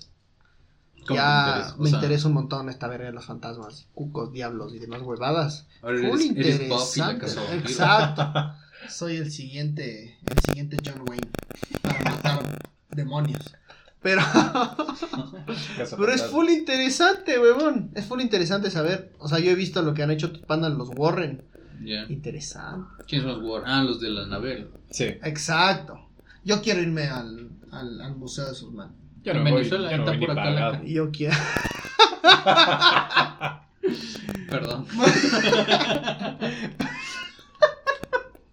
[1.08, 1.76] ¿Cómo ya interesa?
[1.80, 5.66] Me sea, interesa un montón esta verga de los fantasmas, cucos, diablos y demás huevadas.
[5.82, 7.56] Ahora Full eres, eres Buffy la interesante.
[7.58, 8.54] Exacto.
[8.88, 11.28] Soy el siguiente, el siguiente John Wayne
[11.82, 13.56] para matar demonios.
[14.04, 14.22] Pero,
[15.98, 17.90] pero es full interesante, huevón.
[17.96, 19.12] Es full interesante saber.
[19.18, 21.42] O sea, yo he visto lo que han hecho tus pandas los Warren.
[22.10, 23.06] Interesante.
[23.08, 23.64] ¿Quiénes son los War?
[23.66, 24.70] Ah, los de la Anabel.
[24.92, 25.06] Sí.
[25.24, 26.13] Exacto.
[26.44, 28.96] Yo quiero irme al, al, al museo de sus manos.
[29.24, 31.36] Yo En no voy, Venezuela, yo no está voy ni por acá la Yo quiero.
[34.50, 34.86] Perdón.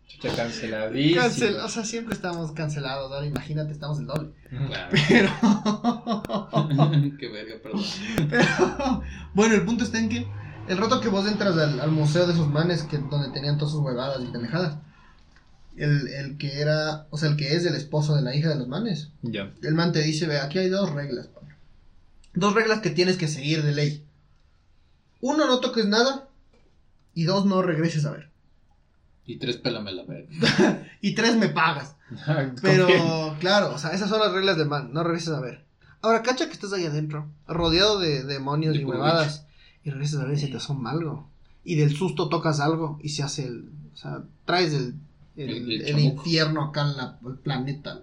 [0.07, 1.21] Chucha, canceladísimo.
[1.21, 3.11] Cancel, o sea, siempre estamos cancelados.
[3.13, 4.31] Ahora imagínate, estamos el doble.
[4.49, 4.91] Claro.
[5.09, 5.31] Pero.
[7.19, 7.83] Qué verga, perdón.
[8.29, 9.03] Pero,
[9.35, 10.27] bueno, el punto está en que
[10.69, 13.73] el rato que vos entras al, al museo de esos manes que donde tenían todas
[13.73, 14.79] sus huevadas y pendejadas,
[15.83, 18.57] el, el que era, o sea, el que es el esposo de la hija de
[18.57, 19.53] los manes, Ya.
[19.63, 21.29] el man te dice, ve, aquí hay dos reglas.
[22.35, 24.05] Dos reglas que tienes que seguir de ley.
[25.21, 26.29] Uno, no toques nada.
[27.15, 28.29] Y dos, no regreses a ver.
[29.27, 30.87] Y tres, pélame la verga.
[31.01, 31.97] Y tres, me pagas.
[32.63, 34.91] Pero, claro, o sea, esas son las reglas del man.
[34.93, 35.65] No regreses a ver.
[36.03, 39.45] Ahora, cacha que estás ahí adentro, rodeado de demonios De y huevadas.
[39.85, 41.29] Y regresas a ver si te asoma algo.
[41.65, 43.71] Y del susto tocas algo y se hace el.
[43.93, 44.95] O sea, traes el.
[45.37, 48.03] El, El- el el infierno acá en la- el planeta.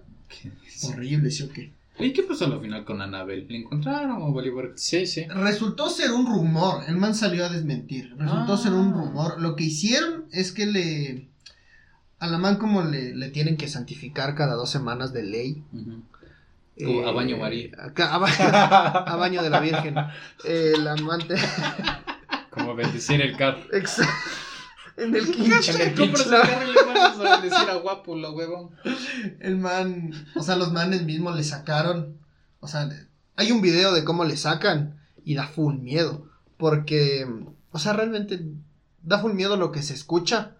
[0.84, 1.72] Horrible, ¿sí o qué?
[2.00, 3.46] ¿Y qué pasó al final con Anabel?
[3.48, 4.72] ¿Le encontraron o verga?
[4.76, 5.24] Sí, sí.
[5.28, 6.84] Resultó ser un rumor.
[6.86, 8.14] El man salió a desmentir.
[8.16, 8.56] Resultó Ah.
[8.58, 9.40] ser un rumor.
[9.40, 11.28] Lo que hicieron es que le.
[12.20, 15.64] A la man, como le, le tienen que santificar cada dos semanas de ley.
[17.06, 17.70] A baño María.
[17.78, 18.28] acá- a, ba-
[19.12, 19.96] a baño de la Virgen.
[20.44, 21.34] Eh, la amante.
[22.50, 23.58] Como bendecir el carro.
[23.72, 24.12] Exacto.
[24.98, 25.72] En el quincho.
[25.72, 28.70] En el Compras el carro y le mandas a guapo, lo huevón.
[29.40, 30.12] El man.
[30.34, 32.18] O sea, los manes mismos le sacaron.
[32.60, 32.88] O sea,
[33.36, 35.00] hay un video de cómo le sacan.
[35.24, 36.28] Y da full miedo.
[36.56, 37.26] Porque.
[37.70, 38.44] O sea, realmente.
[39.02, 40.56] Da full miedo lo que se escucha.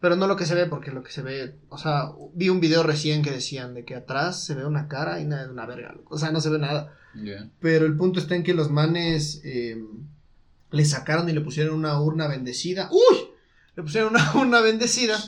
[0.00, 1.56] Pero no lo que se ve, porque lo que se ve.
[1.68, 5.20] O sea, vi un video recién que decían de que atrás se ve una cara
[5.20, 5.94] y nada, una verga.
[6.08, 6.96] O sea, no se ve nada.
[7.60, 9.82] Pero el punto está en que los manes eh,
[10.70, 12.88] le sacaron y le pusieron una urna bendecida.
[12.90, 13.31] ¡Uy!
[13.76, 15.18] Le pusieron una urna bendecida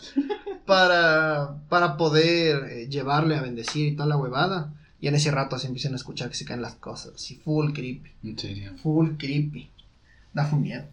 [0.66, 4.72] para, para poder eh, llevarle a bendecir y toda la huevada.
[5.00, 7.12] Y en ese rato se empiezan a escuchar que se caen las cosas.
[7.14, 8.10] Así, full creepy.
[8.22, 8.72] En serio.
[8.82, 9.68] Full creepy.
[10.32, 10.84] Da full miedo.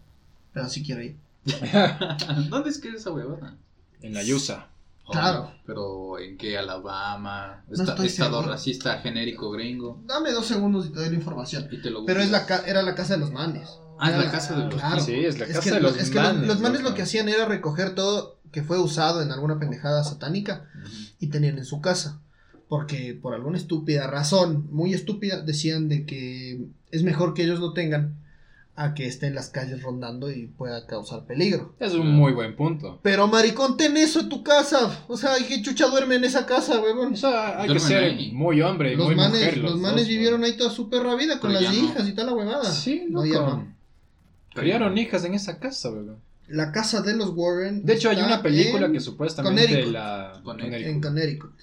[0.53, 1.15] Pero sí quiero ir.
[2.49, 3.55] ¿Dónde es que es esa huevada?
[4.01, 4.67] En la Yusa.
[5.09, 5.51] Claro.
[5.65, 6.57] Pero ¿en qué?
[6.57, 7.63] Alabama.
[7.67, 8.51] No Esta- estoy estado seguro.
[8.51, 9.99] racista genérico gringo.
[10.05, 11.67] Dame dos segundos y te doy la información.
[11.71, 13.69] Y te lo Pero es la ca- era la casa de los manes.
[14.01, 15.01] Ah, es la casa de los claro.
[15.01, 16.47] Sí, es la Es casa que, de los es que manes.
[16.47, 20.65] los manes lo que hacían era recoger todo que fue usado en alguna pendejada satánica
[21.19, 22.19] y tenían en su casa.
[22.67, 27.73] Porque por alguna estúpida razón, muy estúpida, decían de que es mejor que ellos lo
[27.73, 28.15] tengan
[28.75, 31.75] a que esté en las calles rondando y pueda causar peligro.
[31.79, 32.99] Es un muy buen punto.
[33.03, 35.03] Pero maricón, ten eso en tu casa.
[35.09, 37.13] O sea, ¿qué chucha duerme en esa casa, huevón?
[37.13, 38.31] O sea, hay que ser ahí.
[38.31, 39.57] muy hombre y Los muy manes, mujer.
[39.59, 41.73] los manes vivieron ahí toda su perra vida con las no.
[41.73, 42.71] hijas y toda la huevada.
[42.71, 43.80] Sí, No, no.
[44.53, 46.17] Criaron hijas en esa casa, weón.
[46.47, 47.85] La casa de los Warren.
[47.85, 49.93] De hecho, hay una película en- que supuestamente Connecticut.
[49.93, 50.41] la...
[50.43, 50.85] Connecticut.
[50.87, 51.53] En Connecticut.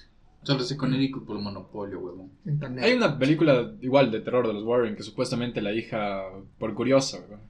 [0.41, 2.31] Solo sé con Eric por monopolio, huevón.
[2.45, 2.83] En Connecticut.
[2.85, 6.23] Hay una película igual de terror de los Warren que supuestamente la hija,
[6.57, 7.41] por curiosa, weón,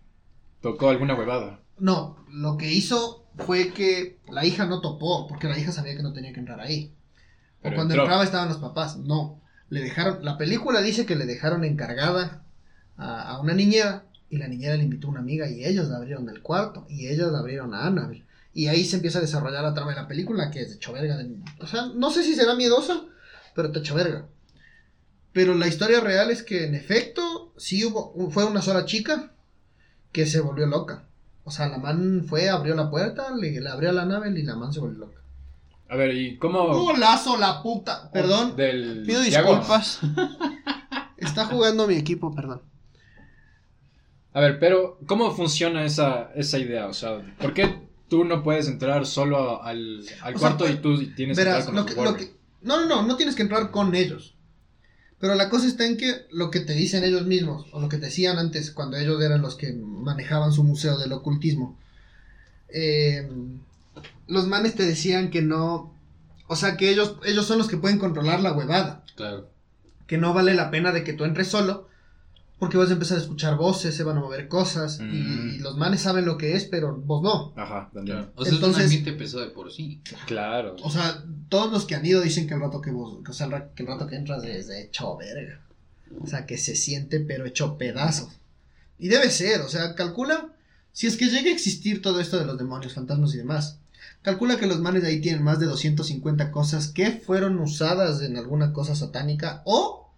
[0.61, 1.61] tocó alguna huevada.
[1.77, 6.03] No, lo que hizo fue que la hija no topó, porque la hija sabía que
[6.03, 6.91] no tenía que entrar ahí.
[7.61, 8.03] Pero o cuando entró.
[8.03, 8.97] entraba estaban los papás.
[8.97, 12.43] No, le dejaron, la película dice que le dejaron encargada
[12.97, 15.97] a, a una niñera y la niñera le invitó a una amiga y ellos la
[15.97, 18.25] abrieron del cuarto y ellos la abrieron a Annabelle.
[18.53, 20.91] Y ahí se empieza a desarrollar la trama de la película que es de hecho
[20.93, 21.17] verga.
[21.17, 23.01] de- o sea, no sé si será miedosa,
[23.55, 24.25] pero te hecho verga.
[25.31, 29.31] Pero la historia real es que en efecto sí hubo, fue una sola chica
[30.11, 31.03] que se volvió loca.
[31.43, 34.41] O sea, la man fue, abrió la puerta, le, le abrió a la nave y
[34.43, 35.19] la man se volvió loca.
[35.87, 36.67] A ver, ¿y cómo...?
[36.67, 38.11] ¡Golazo la puta!
[38.11, 39.03] Perdón, Del...
[39.07, 39.99] pido disculpas.
[41.17, 42.61] Está jugando mi equipo, perdón.
[44.39, 46.87] A ver, pero ¿cómo funciona esa, esa idea?
[46.87, 47.75] O sea, ¿por qué
[48.07, 51.65] tú no puedes entrar solo al, al sea, cuarto pues, y tú tienes que entrar
[51.65, 52.15] con lo los que, lo Warren?
[52.27, 54.35] que- no, no, no, no tienes que entrar con ellos.
[55.19, 57.97] Pero la cosa está en que lo que te dicen ellos mismos, o lo que
[57.97, 61.77] te decían antes, cuando ellos eran los que manejaban su museo del ocultismo,
[62.69, 63.29] eh,
[64.27, 65.93] los manes te decían que no,
[66.47, 69.49] o sea, que ellos, ellos son los que pueden controlar la huevada, Claro.
[70.07, 71.89] que no vale la pena de que tú entres solo,
[72.59, 75.55] porque vas a empezar a escuchar voces, se van a mover cosas, Mm.
[75.55, 77.53] y, los manes saben lo que es, pero vos no.
[77.55, 78.17] Ajá, también.
[78.17, 78.31] claro.
[78.35, 80.01] O sea, es Entonces- un ambiente pesado de por sí.
[80.27, 80.75] Claro.
[80.83, 83.45] O sea, todos los que han ido dicen que el rato que vos, o sea,
[83.45, 85.61] el ra- que el rato que entras es de hecho verga.
[86.21, 88.29] O sea, que se siente pero hecho pedazos.
[88.97, 90.49] Y debe ser, o sea, calcula,
[90.91, 93.77] si es que llega a existir todo esto de los demonios, fantasmas y demás,
[94.21, 98.35] calcula que los manes de ahí tienen más de 250 cosas que fueron usadas en
[98.37, 100.09] alguna cosa satánica o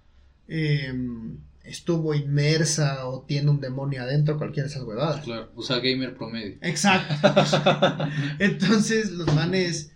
[0.48, 5.24] em, estuvo inmersa o tiene un demonio adentro, cualquiera de esas huevadas.
[5.24, 6.58] Claro, o sea, gamer promedio.
[6.62, 7.16] Exacto.
[8.40, 9.92] Entonces, los manes.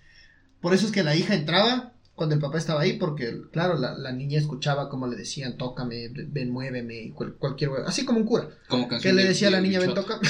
[0.62, 3.93] Por eso es que la hija entraba cuando el papá estaba ahí, porque, claro, la,
[3.97, 7.88] la niña escuchaba como le decían, tócame, ven, muéveme, cual- cualquier hueva.
[7.88, 8.49] Así como un cura.
[8.69, 10.21] Como Que le de- decía a la niña, ven, tócame.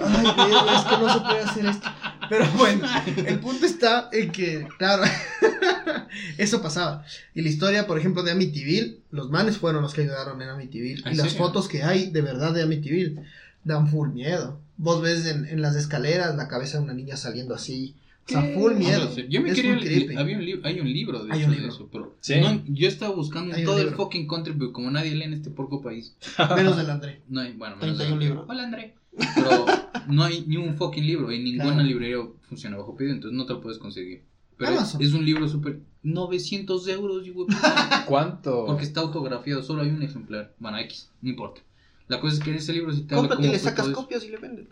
[0.00, 1.88] Ay, pero es que no se puede hacer esto.
[2.28, 2.86] Pero bueno,
[3.26, 5.02] el punto está en que, claro,
[6.38, 7.04] eso pasaba.
[7.34, 11.02] Y la historia, por ejemplo, de Amityville, los manes fueron los que ayudaron en Amityville.
[11.06, 13.20] ¿En Y las fotos que hay de verdad de Amityville
[13.64, 14.60] dan full miedo.
[14.76, 17.96] Vos ves en, en las escaleras la cabeza de una niña saliendo así.
[18.28, 19.12] O sea, full miedo.
[19.28, 19.74] Yo me Es quería.
[19.74, 20.16] full creepy.
[20.16, 21.72] Había un libro, hay un libro de, Hay un de libro.
[21.72, 22.40] eso, pero Sí.
[22.40, 23.96] no, yo estaba buscando en todo el libro.
[23.96, 26.14] fucking country, pero como nadie lee en este porco país.
[26.56, 27.20] Menos del André.
[27.28, 28.46] No hay, bueno, menos 31 de- libros.
[28.48, 28.94] Hola André.
[29.34, 29.66] Pero
[30.08, 31.82] no hay ni un fucking libro y ninguna Claro.
[31.88, 34.22] librería funciona bajo pedido, entonces no te lo puedes conseguir.
[34.56, 35.02] Pero es, Amazon.
[35.02, 35.80] es un libro súper.
[36.02, 37.32] 900 euros, y
[38.06, 38.66] ¿Cuánto?
[38.66, 40.54] Porque está autografiado, solo hay un ejemplar.
[40.58, 41.60] Bueno, X, no importa.
[42.08, 44.38] La cosa es que en ese libro sí te Cómprate le sacas copias y le
[44.38, 44.68] venden.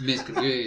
[0.00, 0.66] Me descargué,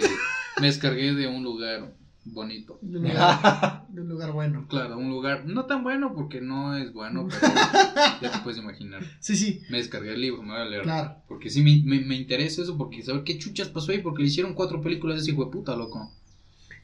[0.60, 2.78] me descargué de un lugar bonito.
[2.82, 4.66] De un lugar, de un lugar bueno.
[4.68, 7.52] Claro, un lugar no tan bueno porque no es bueno, pero
[8.22, 9.02] ya te puedes imaginar.
[9.20, 10.82] Sí, sí, Me descargué el libro, me voy a leer.
[10.82, 11.16] claro.
[11.28, 14.28] Porque sí me, me, me interesa eso, porque saber qué chuchas pasó ahí, porque le
[14.28, 16.10] hicieron cuatro películas de ese hijo de puta, loco.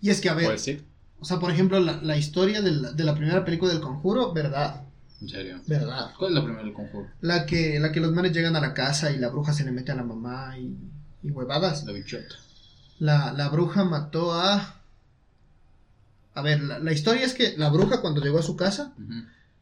[0.00, 0.80] Y es que, a ver, Pues sí.
[1.18, 4.32] o sea, por ejemplo, la, la historia de la, de la primera película del conjuro,
[4.32, 4.84] verdad,
[5.20, 5.60] En serio.
[5.66, 6.12] verdad.
[6.18, 7.08] ¿Cuál es la primera del conjuro?
[7.20, 9.72] La que, la que los manes llegan a la casa y la bruja se le
[9.72, 10.74] mete a la mamá y,
[11.22, 11.84] y huevadas.
[11.84, 12.34] La bichota.
[12.98, 14.79] La, la bruja mató a...
[16.34, 18.94] A ver, la, la historia es que la bruja cuando llegó a su casa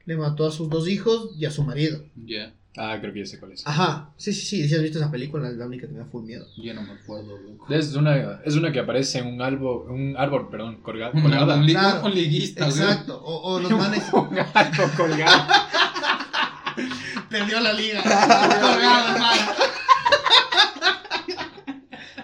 [0.05, 2.05] le mató a sus dos hijos y a su marido.
[2.27, 3.67] Ya, Ah, creo que ya sé cuál es.
[3.67, 6.05] Ajá, sí, sí, sí, si has visto esa película, es la única que me da
[6.05, 6.47] full miedo.
[6.63, 7.67] ya no me acuerdo, loco.
[7.75, 11.57] Es una, es una que aparece en un árbol, un árbol, perdón, colga- Un, colgada.
[11.57, 12.05] un li- Claro.
[12.07, 12.79] un liguista, güey.
[12.79, 14.05] Exacto, o, o los manes...
[14.13, 15.43] un árbol colgado.
[17.31, 18.01] Perdió la liga.
[18.03, 19.53] Colgado, hermano.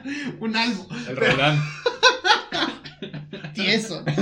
[0.41, 0.87] Un albo.
[1.09, 1.61] El Roland.
[3.55, 4.05] Tieso.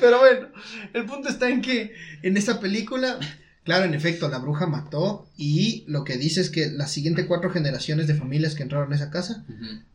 [0.00, 0.48] Pero bueno,
[0.92, 3.18] el punto está en que en esa película,
[3.64, 7.50] claro, en efecto, la bruja mató y lo que dice es que las siguientes cuatro
[7.50, 9.44] generaciones de familias que entraron a esa casa,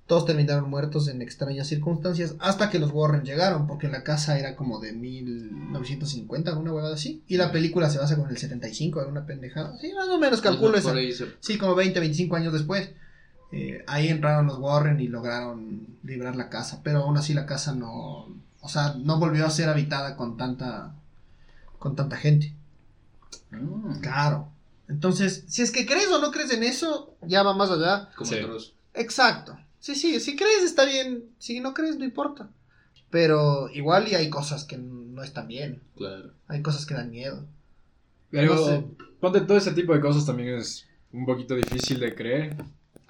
[0.08, 4.56] todos terminaron muertos en extrañas circunstancias hasta que los Warren llegaron, porque la casa era
[4.56, 9.26] como de 1950, una huevada así, y la película se basa con el 75, alguna
[9.26, 9.78] pendejada.
[9.80, 10.88] Sí, más o menos calculo se-
[11.40, 12.90] Sí, como 20, 25 años después.
[13.52, 16.82] Eh, ahí entraron los Warren y lograron librar la casa.
[16.84, 18.28] Pero aún así la casa no.
[18.62, 20.94] O sea, no volvió a ser habitada con tanta.
[21.80, 22.54] con tanta gente.
[23.52, 24.48] Ah, Claro.
[24.88, 28.10] Entonces, si es que crees o no crees en eso, ya va más allá.
[28.16, 28.40] como Sí.
[28.40, 28.74] Dross.
[28.94, 29.58] Exacto.
[29.80, 31.24] Sí, sí, si crees está bien.
[31.40, 32.50] Si no crees, no importa.
[33.10, 35.82] Pero igual y hay cosas que no están bien.
[35.98, 36.32] Claro.
[36.48, 37.46] Hay cosas que dan miedo.
[38.30, 38.86] Pero No sé.
[39.20, 42.56] ponte todo ese tipo de cosas también es un poquito difícil de creer.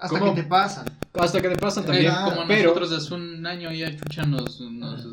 [0.02, 0.34] Hasta ¿Cómo?
[0.34, 0.86] que te pasan.
[1.14, 2.12] Hasta que te pasan Eh, también.
[2.24, 5.06] como pero nosotros hace un año ya, chucha, nos, nos,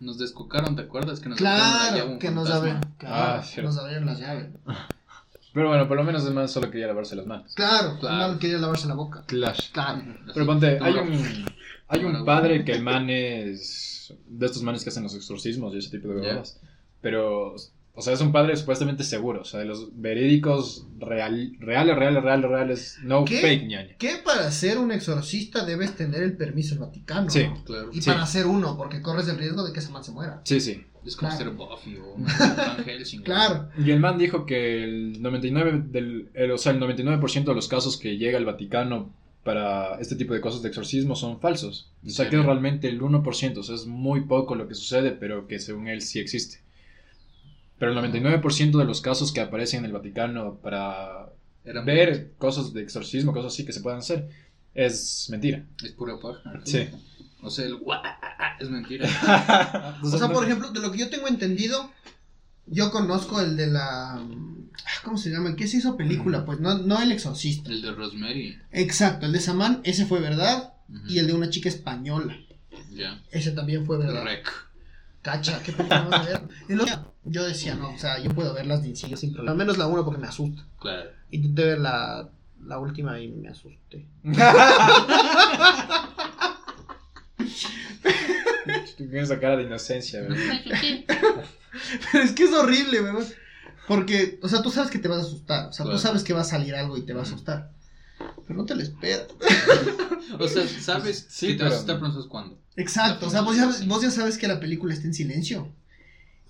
[0.00, 1.18] nos descocaron, ¿te acuerdas?
[1.20, 2.78] Que nos Claro, que nos abren.
[2.98, 4.48] Claro, Ah, nos abrieron las llaves.
[5.52, 7.52] Pero bueno, por lo menos además solo quería lavarse las manos.
[7.56, 8.34] Claro, Claro.
[8.34, 9.24] no quería lavarse la boca.
[9.26, 9.72] Clash.
[9.72, 10.02] Claro.
[10.32, 11.44] Pero ponte, hay un,
[11.88, 15.78] hay un padre que el man es de estos manes que hacen los exorcismos y
[15.78, 16.60] ese tipo de cosas.
[17.00, 17.56] Pero,
[18.00, 19.42] o sea, es un padre supuestamente seguro.
[19.42, 22.98] O sea, de los verídicos real, reales, reales, reales, reales.
[23.02, 23.40] No ¿Qué?
[23.40, 23.96] fake ñaña.
[23.98, 27.30] Que para ser un exorcista debes tener el permiso del Vaticano.
[27.30, 27.44] Sí.
[27.44, 27.62] ¿no?
[27.64, 27.90] Claro.
[27.92, 28.10] Y Sí.
[28.10, 30.40] para ser uno, porque corres el riesgo de que ese man se muera.
[30.44, 30.84] Sí, sí.
[31.06, 31.44] Es como Claro.
[31.44, 33.22] ser Buffy o Helsing.
[33.24, 33.68] Claro.
[33.78, 37.68] Y el man dijo que el 99%, del, el, o sea, el 99 de los
[37.68, 41.90] casos que llega al Vaticano para este tipo de cosas de exorcismo son falsos.
[42.02, 43.56] O ¿En sea, que es realmente el 1%.
[43.60, 46.60] O sea, es muy poco lo que sucede, pero que según él sí existe.
[47.80, 51.30] Pero el 99% de los casos que aparecen en el Vaticano para
[51.64, 54.28] ver cosas de exorcismo, cosas así que se puedan hacer,
[54.74, 55.64] es mentira.
[55.82, 56.60] Es pura paja.
[56.64, 56.88] Sí.
[57.42, 58.02] O sea, el guau
[58.60, 59.08] es mentira.
[60.02, 61.90] O sea, por ejemplo, de lo que yo tengo entendido,
[62.66, 64.14] yo conozco el de la.
[64.16, 64.26] ah,
[65.02, 65.48] ¿Cómo se llama?
[65.48, 67.70] El que se hizo película, pues no, no el exorcista.
[67.70, 68.58] El de Rosemary.
[68.72, 70.74] Exacto, el de Saman, ese fue verdad.
[71.08, 72.36] Y el de una chica española,
[72.92, 73.22] Ya.
[73.30, 74.22] ese también fue verdad.
[74.24, 74.46] Rec.
[75.22, 76.42] Cacha, qué película vas a ver.
[76.68, 79.52] Y luego, yo decía, no, o sea, yo puedo verlas de inicio sin problema.
[79.52, 80.64] Al menos la uno porque me asusta.
[80.80, 81.10] Claro.
[81.30, 82.28] Intenté ver la,
[82.64, 84.06] la última y me asusté.
[88.96, 90.36] Tú tienes esa cara de inocencia, ¿verdad?
[92.12, 93.24] Pero es que es horrible, weón.
[93.88, 95.68] Porque, o sea, tú sabes que te vas a asustar.
[95.68, 95.98] O sea, Claro.
[95.98, 97.70] tú sabes que va a salir algo y te va a asustar.
[98.46, 99.26] Pero no te lo esperas.
[100.38, 102.58] O sea, sabes Sí, que te vas a pero- asustar, pero no sabes cuándo.
[102.76, 103.26] Exacto.
[103.26, 105.72] O sea, vos ya, vos ya sabes que la película está en silencio.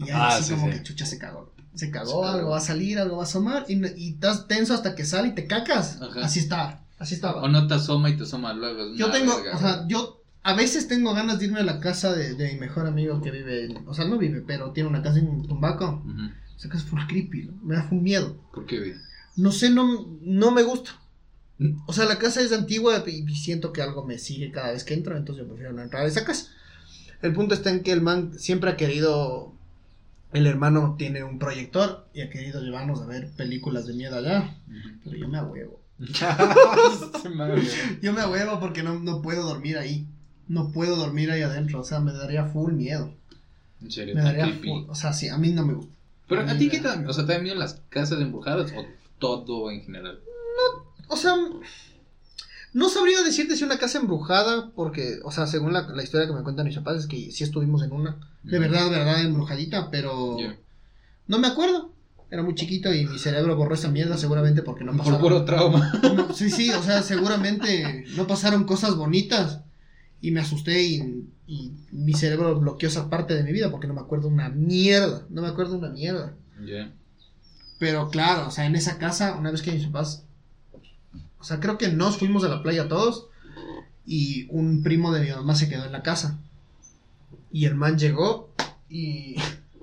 [0.00, 0.72] Y ya Ah, así sí, como sí.
[0.78, 1.52] que chucha se cagó.
[1.74, 3.64] Se Se cagó, algo va a salir, algo va a asomar.
[3.68, 6.00] Y, y estás tenso hasta que sale y te cacas.
[6.02, 6.24] Ajá.
[6.24, 6.84] Así está.
[6.98, 7.42] Así estaba.
[7.42, 8.94] O no te asoma y te asoma luego.
[8.96, 12.12] Yo tengo, verga, o sea, yo a veces tengo ganas de irme a la casa
[12.12, 15.02] de, de mi mejor amigo que vive, en- o sea, no vive, pero tiene una
[15.02, 16.02] casa en Tumbaco.
[16.04, 16.30] Ujú.
[16.58, 17.52] Esa casa es full creepy, ¿no?
[17.62, 18.36] me da full miedo.
[18.52, 18.94] ¿Por qué, güey?
[19.36, 20.90] No sé, no, no me gusta.
[21.86, 24.82] O sea, la casa es antigua y, y siento que algo me sigue cada vez
[24.84, 26.46] que entro, entonces yo prefiero no entrar a esa casa.
[27.22, 29.54] El punto está en que el man siempre ha querido,
[30.32, 34.56] el hermano tiene un proyector y ha querido llevarnos a ver películas de miedo allá,
[35.04, 35.80] pero yo me ahuevo.
[38.02, 40.06] Yo me ahuevo porque no, no puedo dormir ahí.
[40.48, 43.12] No puedo dormir ahí adentro, o sea, me daría full miedo.
[43.80, 45.92] En serio, Me daría full, o sea, sí, a mí no me gusta.
[46.28, 49.70] Pero A ti qué da- O sea, ¿te dan miedo las casas embrujadas o todo
[49.70, 50.18] en general?
[51.08, 51.34] O sea,
[52.72, 56.32] no sabría decirte si una casa embrujada, porque, o sea, según la, la historia que
[56.32, 59.90] me cuentan mis papás, es que sí estuvimos en una, de verdad, de verdad, embrujadita,
[59.90, 60.36] pero
[61.26, 61.92] no me acuerdo.
[62.32, 65.20] Era muy chiquito y mi cerebro borró esa mierda seguramente porque no Por pasaron.
[65.20, 65.92] puro trauma.
[66.14, 69.62] no- sí, sí, o sea, seguramente no pasaron cosas bonitas
[70.20, 73.94] y me asusté y, y mi cerebro bloqueó esa parte de mi vida porque no
[73.94, 76.34] me acuerdo una mierda, no me acuerdo una mierda.
[76.64, 76.92] Ya.
[77.80, 80.24] Pero claro, o sea, en esa casa, una vez que mis papás,
[81.40, 83.28] o sea, creo que nos fuimos a la playa todos
[84.06, 86.38] y un primo de mi mamá se quedó en la casa.
[87.50, 88.52] Y el man llegó
[88.88, 89.36] y,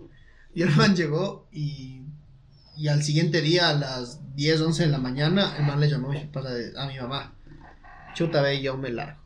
[0.53, 2.01] y el man llegó y,
[2.77, 6.11] y al siguiente día a las 10, 11 de la mañana, el man le llamó
[6.11, 7.33] a mi, mamá.
[8.13, 9.19] Chuta, ve, yo me largo.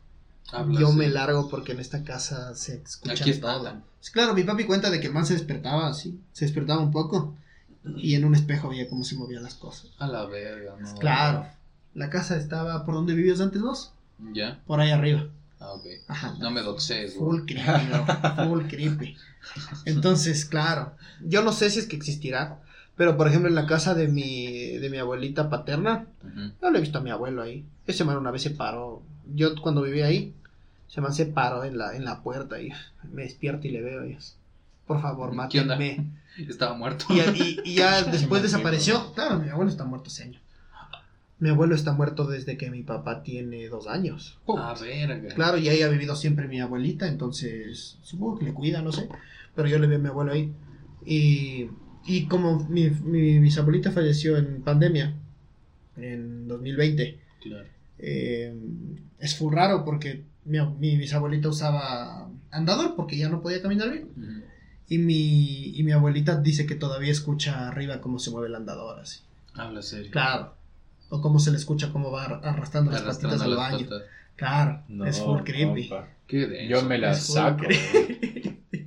[0.50, 3.54] Habla yo me largo porque en esta casa se escucha Aquí está.
[3.54, 3.82] todo.
[4.12, 7.36] Claro, mi papi cuenta de que el man se despertaba así, se despertaba un poco
[7.84, 9.90] y en un espejo veía cómo se movían las cosas.
[9.98, 10.94] A la verga, no.
[10.96, 11.46] Claro,
[11.94, 13.92] la casa estaba por donde vivías antes vos,
[14.32, 14.60] Ya.
[14.66, 15.26] por ahí arriba.
[15.60, 15.84] Ah, ok.
[16.08, 16.34] Ajá.
[16.40, 17.38] No me doxes, güey.
[17.38, 19.16] Full creepy, bro, full creepy.
[19.84, 20.92] Entonces, claro,
[21.24, 22.58] yo no sé si es que existirá,
[22.96, 26.52] pero por ejemplo en la casa de mi, de mi abuelita paterna, Ujú.
[26.60, 27.64] yo le he visto a mi abuelo ahí.
[27.86, 29.02] Ese man una vez se paró,
[29.34, 30.34] yo cuando vivía ahí,
[30.90, 32.70] ese man se paró en la, en la puerta y
[33.12, 34.36] me despierto y le veo y es,
[34.86, 35.76] por favor, ¿Qué onda?
[35.76, 36.10] mátenme.
[36.48, 37.04] Estaba muerto.
[37.10, 39.12] Y, y- y ya después desapareció.
[39.14, 40.40] Claro, mi abuelo está muerto ese año.
[41.42, 44.38] Mi abuelo está muerto desde que mi papá tiene dos años.
[44.46, 45.34] A verga.
[45.34, 49.08] Claro, y ahí ha vivido siempre mi abuelita, entonces supongo que le cuida, no sé.
[49.56, 50.52] Pero yo le vi a mi abuelo ahí.
[51.04, 51.66] Y,
[52.06, 55.14] y como mi, mi bisabuelita falleció en pandemia,
[55.96, 57.66] en 2020, Claro.
[57.98, 58.54] eh,
[59.18, 64.08] es full raro porque mi, mi bisabuelita usaba andador porque ya no podía caminar bien.
[64.16, 64.42] Ujú.
[64.88, 69.00] Y mi, y mi abuelita dice que todavía escucha arriba cómo se mueve el andador,
[69.00, 69.22] así.
[69.54, 70.12] Habla serio.
[70.12, 70.54] Claro.
[71.14, 73.84] O cómo se le escucha cómo va ar- arrastrando las Arrastrando patitas al baño.
[73.88, 74.02] patas.
[74.36, 75.90] Claro, No, es full creepy.
[76.26, 76.66] Qué.
[76.68, 77.64] Yo me la saco.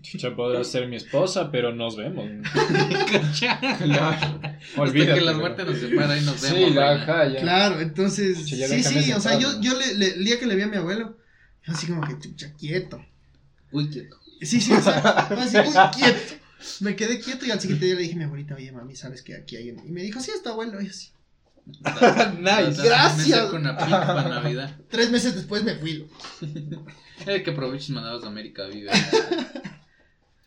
[0.02, 2.26] Chucha podrá ser mi esposa, pero nos vemos.
[3.46, 5.14] Hasta Olvídate.
[5.20, 6.70] que la muerte nos separa y nos vemos.
[6.70, 7.42] Sí, la ajá, ya.
[7.42, 10.46] Claro, entonces, Chucha, ya sí, sí, o sea, yo, yo le, le- el día que
[10.46, 11.18] le vi a mi abuelo,
[11.66, 13.04] yo así como que, chucha, quieto.
[13.72, 14.18] Uy, quieto.
[14.42, 16.34] Sí, sí, o sea, así, uy, quieto.
[16.82, 19.22] Me quedé quieto y al siguiente día le dije a mi abuelita, oye, mami, ¿sabes
[19.22, 21.10] que aquí hay un-?" Y me dijo, sí, está abuelo, y así.
[22.39, 22.82] Nice.
[22.84, 23.49] Gracias.
[23.49, 24.75] Con una pipa para Navidad.
[24.89, 26.08] Tres meses después me fui.
[27.25, 28.91] Eh, que aproveches mandados de América, vive.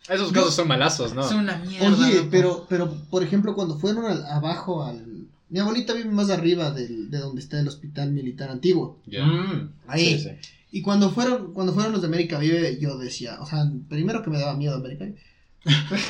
[0.08, 1.24] Esos casos son malazos, ¿no?
[1.24, 1.88] Es una mierda.
[1.88, 2.28] Oye, loco.
[2.30, 5.26] pero, pero, por ejemplo, cuando fueron al- abajo al...
[5.48, 8.98] Mi abuelita vive más arriba del, de donde está el hospital militar antiguo.
[9.06, 9.24] Ya.
[9.24, 10.18] Mm, Ahí.
[10.18, 10.30] sí, sí.
[10.70, 14.28] Y cuando fueron, cuando fueron los de América Vive, yo decía, o sea, primero que
[14.30, 15.22] me daba miedo América Vive.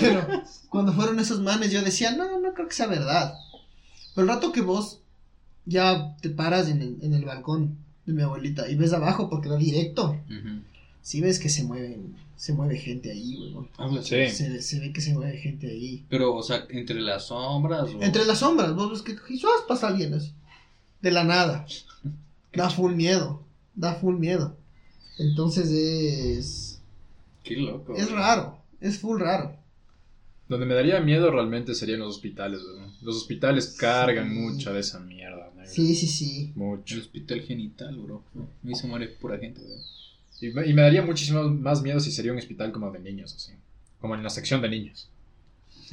[0.00, 0.26] Pero
[0.68, 3.34] cuando fueron esos manes, yo decía, no, no creo que sea verdad.
[4.18, 5.00] Pero el rato que vos
[5.64, 9.48] ya te paras en el, en el balcón de mi abuelita y ves abajo porque
[9.48, 10.62] va directo, Ujú.
[11.02, 14.02] sí ves que se mueven, se mueve gente ahí, weón.
[14.02, 14.28] Sí.
[14.28, 16.04] Se, se ve que se mueve gente ahí.
[16.08, 17.94] Pero, o sea, entre las sombras.
[17.94, 18.02] O...
[18.02, 20.32] Entre las sombras, vos ves que Jesús pasa alguien así.
[21.00, 21.64] De la nada.
[22.52, 23.44] Da full miedo.
[23.76, 24.56] Da full miedo.
[25.20, 26.82] Entonces es.
[27.44, 27.94] Qué loco.
[27.94, 28.58] Es raro.
[28.80, 29.54] Es full raro.
[30.48, 32.87] Donde me daría miedo realmente serían los hospitales, ¿no?
[33.02, 34.34] Los hospitales cargan Sí.
[34.34, 35.70] mucha de esa mierda, negro.
[35.72, 36.50] Sí, sí, sí.
[36.54, 36.98] El Mucho.
[36.98, 38.24] hospital genital, bro.
[38.36, 39.78] A mí se muere pura gente, güey.
[40.40, 43.34] Y, me- y me daría muchísimo más miedo si sería un hospital como de niños,
[43.34, 43.52] así.
[44.00, 45.08] Como en la sección de niños.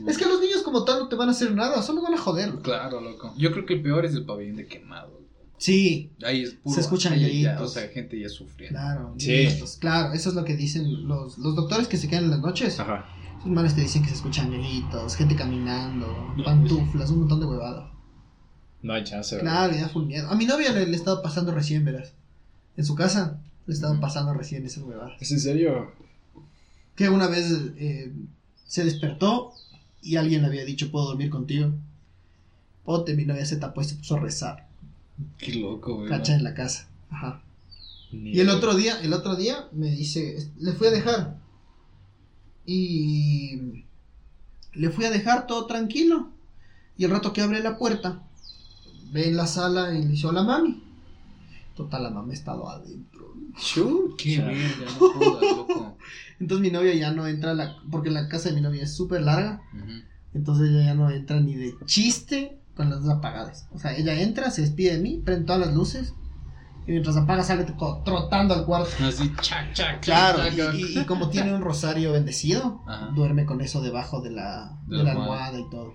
[0.08, 2.18] Es que los niños como tal no te van a hacer nada, solo van a
[2.18, 2.53] joder.
[2.62, 3.34] Claro, loco.
[3.38, 5.10] Yo creo que el peor es el pabellón de quemado.
[5.12, 5.26] güey.
[5.58, 6.76] Sí, Ahí es puro.
[6.76, 7.72] Se escuchan ahí ya, gritos.
[7.72, 8.78] o sea, gente ya sufriendo.
[8.78, 9.16] claro.
[9.18, 9.32] Sí.
[9.45, 12.41] gritos, Claro, eso es lo que dicen los, los doctores que se quedan en las
[12.41, 12.78] noches.
[12.80, 13.06] Ajá.
[13.46, 17.91] Los manes te dicen que se escuchan gritos, gente caminando, pantuflas, un montón de huevadas.
[18.82, 19.68] No hay chance, ¿verdad?
[19.68, 20.28] Claro, ya full miedo.
[20.30, 22.14] A mi novia le, le estaba pasando recién, verás.
[22.76, 25.22] En su casa le estaban pasando recién esas huevadas.
[25.22, 25.91] ¿Es en serio?
[26.96, 28.12] Que una vez eh,
[28.66, 29.54] se despertó
[30.02, 31.72] y alguien le había dicho, ¿puedo dormir contigo?
[32.84, 34.68] Pote, mi novia se tapó y se puso a rezar.
[35.38, 36.10] Qué loco, güey.
[36.10, 36.88] Cacha en la casa.
[37.12, 37.43] Ajá.
[38.12, 41.45] Ni Y el otro día, el otro día me dice, le fui a dejar.
[42.66, 43.86] Y
[44.74, 46.30] le fui a dejar todo tranquilo.
[46.97, 48.24] Y el rato que abre la puerta,
[49.11, 50.82] ve en la sala y le dice, hola mami.
[51.76, 53.34] Total, la mamá ha estado adentro.
[54.18, 54.45] Qué Ya.
[54.45, 55.97] verga, no jodas, loco.
[56.39, 58.93] Entonces mi novia ya no entra, a la, porque la casa de mi novia es
[58.95, 59.61] súper larga.
[60.34, 63.68] Entonces ella ya no entra ni de chiste con las luces apagadas.
[63.74, 66.13] O sea, ella entra, se despide de mí, prende todas las luces.
[66.88, 68.90] Y mientras apaga sale trotando al cuarto.
[69.04, 70.76] Así, chac, chac, Claro, chac, chac.
[70.76, 73.12] y, y- y como tiene un rosario bendecido, Ajá.
[73.16, 75.48] duerme con eso debajo de la, De de la la almohada.
[75.48, 75.94] almohada y todo.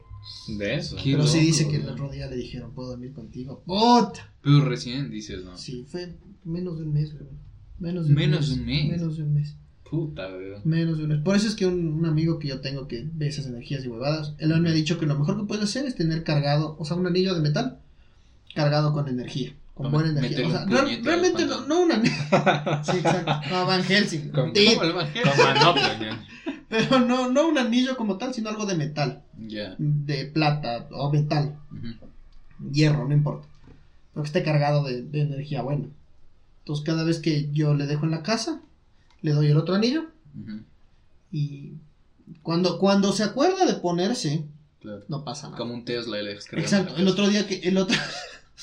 [0.59, 0.97] De eso.
[0.97, 1.93] Qué Pero sí loco, dice que el güey.
[1.95, 3.63] otro día le dijeron, ¿puedo dormir contigo?
[3.65, 4.31] ¡Puta!
[4.43, 5.57] Pero recién dices, ¿no?
[5.57, 7.25] Sí, fue menos de un mes, güey.
[7.79, 8.49] Menos de un Menos mes.
[8.49, 8.91] de un mes.
[9.01, 9.57] Menos de un mes.
[9.89, 10.53] Puta, güey.
[10.65, 11.21] Menos de un mes.
[11.21, 13.89] Por eso es que un, un amigo que yo tengo que ve esas energías y
[13.89, 16.85] huevadas, él me ha dicho que lo mejor que puedes hacer es tener cargado, o
[16.85, 17.79] sea, un anillo de metal
[18.55, 19.55] cargado con energía.
[19.83, 20.47] Con buena energía.
[20.47, 22.15] O sea, un real- puñete al realmente no, no un anillo.
[22.85, 23.33] Sí, exacto.
[23.51, 24.31] No, Van Helsing.
[24.31, 24.95] Con- Sí, ¿Cómo el
[25.55, 26.27] manopla, ña.
[26.69, 29.23] pero no, no un anillo como tal, sino algo de metal.
[29.39, 29.75] Ya.
[29.79, 31.57] De plata o metal.
[32.73, 33.47] Hierro, no importa.
[34.13, 35.87] Pero que esté cargado de, de energía buena.
[36.61, 38.61] Entonces cada vez que yo le dejo en la casa,
[39.23, 40.05] le doy el otro anillo
[41.33, 41.73] y
[42.43, 44.45] cuando, cuando se acuerda de ponerse,
[44.81, 45.03] Claro.
[45.09, 45.59] no pasa nada.
[45.59, 47.97] Como un Tesla descargamos Exacto, el otro día que el otro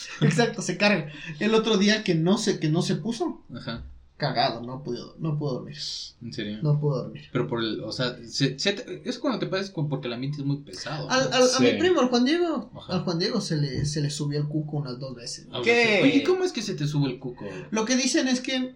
[0.22, 1.12] Exacto, se carga.
[1.40, 3.84] El otro día que no se que no se puso Ajá.
[4.18, 5.78] cagado, no pudo no pudo dormir.
[6.22, 6.60] En serio.
[6.64, 7.26] No pudo dormir.
[7.32, 10.14] Pero por el, o sea, se- se te- es cuando te pasas con- porque el
[10.14, 11.10] ambiente es muy pesado.
[11.10, 11.36] Al, ¿no?
[11.36, 11.64] al- a Sí.
[11.64, 12.94] mi primo, al Juan Diego, Ajá.
[12.94, 15.48] al Juan Diego se le, se le subió el cuco unas dos veces.
[15.52, 15.74] A ¿Qué?
[15.74, 17.46] veces- Oye, ¿cómo es que se te sube el cuco?
[17.72, 18.76] Lo que dicen es que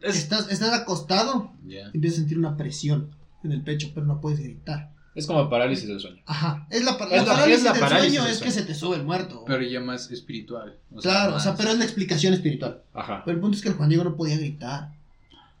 [0.00, 1.90] estás, estás acostado Ya.
[1.94, 3.10] empiezas a sentir una presión
[3.44, 4.90] en el pecho, pero no puedes gritar.
[5.14, 6.22] Es como parálisis del sueño.
[6.26, 6.66] Ajá.
[6.70, 8.62] Es la, Es la la- parálisis es la del parálisis sueño del es que se
[8.62, 9.44] te sube el muerto.
[9.46, 10.76] Pero ya más espiritual.
[10.94, 12.80] o claro, o sea, más- pero es la explicación espiritual.
[12.94, 13.22] Ajá.
[13.24, 14.90] Pero el punto es que el Juan Diego no podía gritar.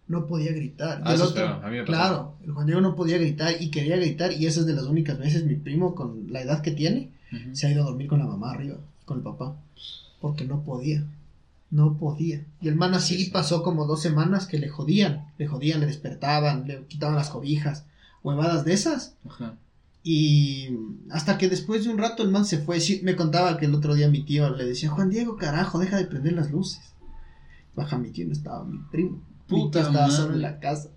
[0.08, 1.00] No podía gritar.
[1.04, 1.92] Ah, el es otro, a mí me pasó.
[1.92, 4.32] claro, el Juan Diego no podía gritar y quería gritar.
[4.32, 7.10] Y esa es de las únicas veces mi primo, con la edad que tiene,
[7.52, 9.54] se ha ido a dormir con la mamá arriba, con el papá.
[10.20, 11.04] Porque no podía.
[11.70, 12.42] No podía.
[12.60, 13.30] Y el man así Sí, sí.
[13.30, 15.26] pasó como dos semanas que le jodían.
[15.38, 17.84] Le jodían, le despertaban, le quitaban las cobijas.
[18.22, 19.16] Huevadas de esas.
[19.28, 19.56] Ajá.
[20.04, 20.70] Y
[21.10, 22.80] hasta que después de un rato el man se fue.
[22.80, 25.96] Sí, me contaba que el otro día mi tío le decía, Juan Diego, carajo, deja
[25.96, 26.80] de prender las luces.
[27.74, 29.10] Baja mi tío, no estaba mi primo.
[29.12, 30.16] mi Puta tío estaba madre.
[30.22, 30.88] solo en la casa.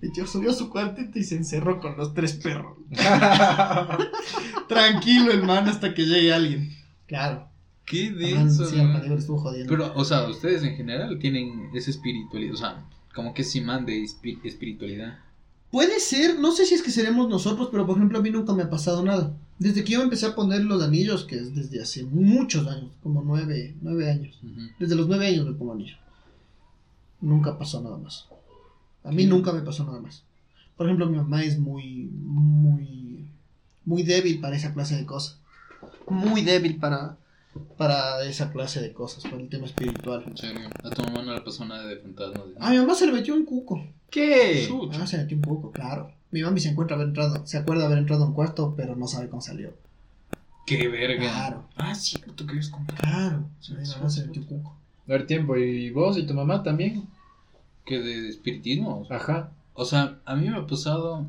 [0.00, 2.76] Mi tío subió a su cuartito y se encerró con los tres perros.
[4.68, 6.70] Tranquilo el man hasta que llegue alguien.
[7.06, 7.48] Claro.
[7.84, 8.66] Qué man, denso.
[8.66, 8.76] sí,
[9.16, 9.68] estuvo jodiendo.
[9.70, 12.84] Pero, o sea, ustedes en general tienen esa espiritualidad, o sea,
[13.14, 15.18] como que ese imán de espi- espiritualidad.
[15.72, 18.52] Puede ser, no sé si es que seremos nosotros, pero por ejemplo a mí nunca
[18.52, 19.34] me ha pasado nada.
[19.58, 23.22] Desde que yo empecé a poner los anillos, que es desde hace muchos años, como
[23.22, 24.38] nueve, nueve años.
[24.78, 25.96] Desde los nueve años me pongo anillo.
[27.22, 28.26] Nunca pasó nada más.
[29.02, 30.24] A mí nunca me pasó nada más.
[30.76, 33.24] Por ejemplo, mi mamá es muy, muy,
[33.86, 35.38] muy débil para esa clase de cosas.
[36.06, 37.16] Muy débil para,
[37.76, 40.24] para esa clase de cosas, para el tema espiritual.
[40.26, 40.68] En serio.
[40.82, 42.42] A tu mamá no le pasó nada de fantasmas.
[42.60, 43.84] A mi mamá se le metió un cuco.
[44.10, 44.68] ¿Qué?
[44.92, 46.10] Ah, se metió un cuco, claro.
[46.30, 49.06] Mi mami se encuentra haber entrado, se acuerda haber entrado a un cuarto, pero no
[49.06, 49.72] sabe cómo salió.
[50.66, 51.20] Qué verga.
[51.30, 51.64] Claro.
[51.76, 52.96] Ah, cierto, que les contar.
[52.98, 54.26] Claro, Sí, mi sí, mamá se sí.
[54.26, 54.76] metió un cuco.
[55.06, 55.56] A ver, tiempo.
[55.56, 57.06] ¿Y vos y tu mamá también?
[57.84, 59.06] Que de espiritismo.
[59.10, 59.50] Ajá.
[59.74, 61.26] O sea, a mí me ha pasado.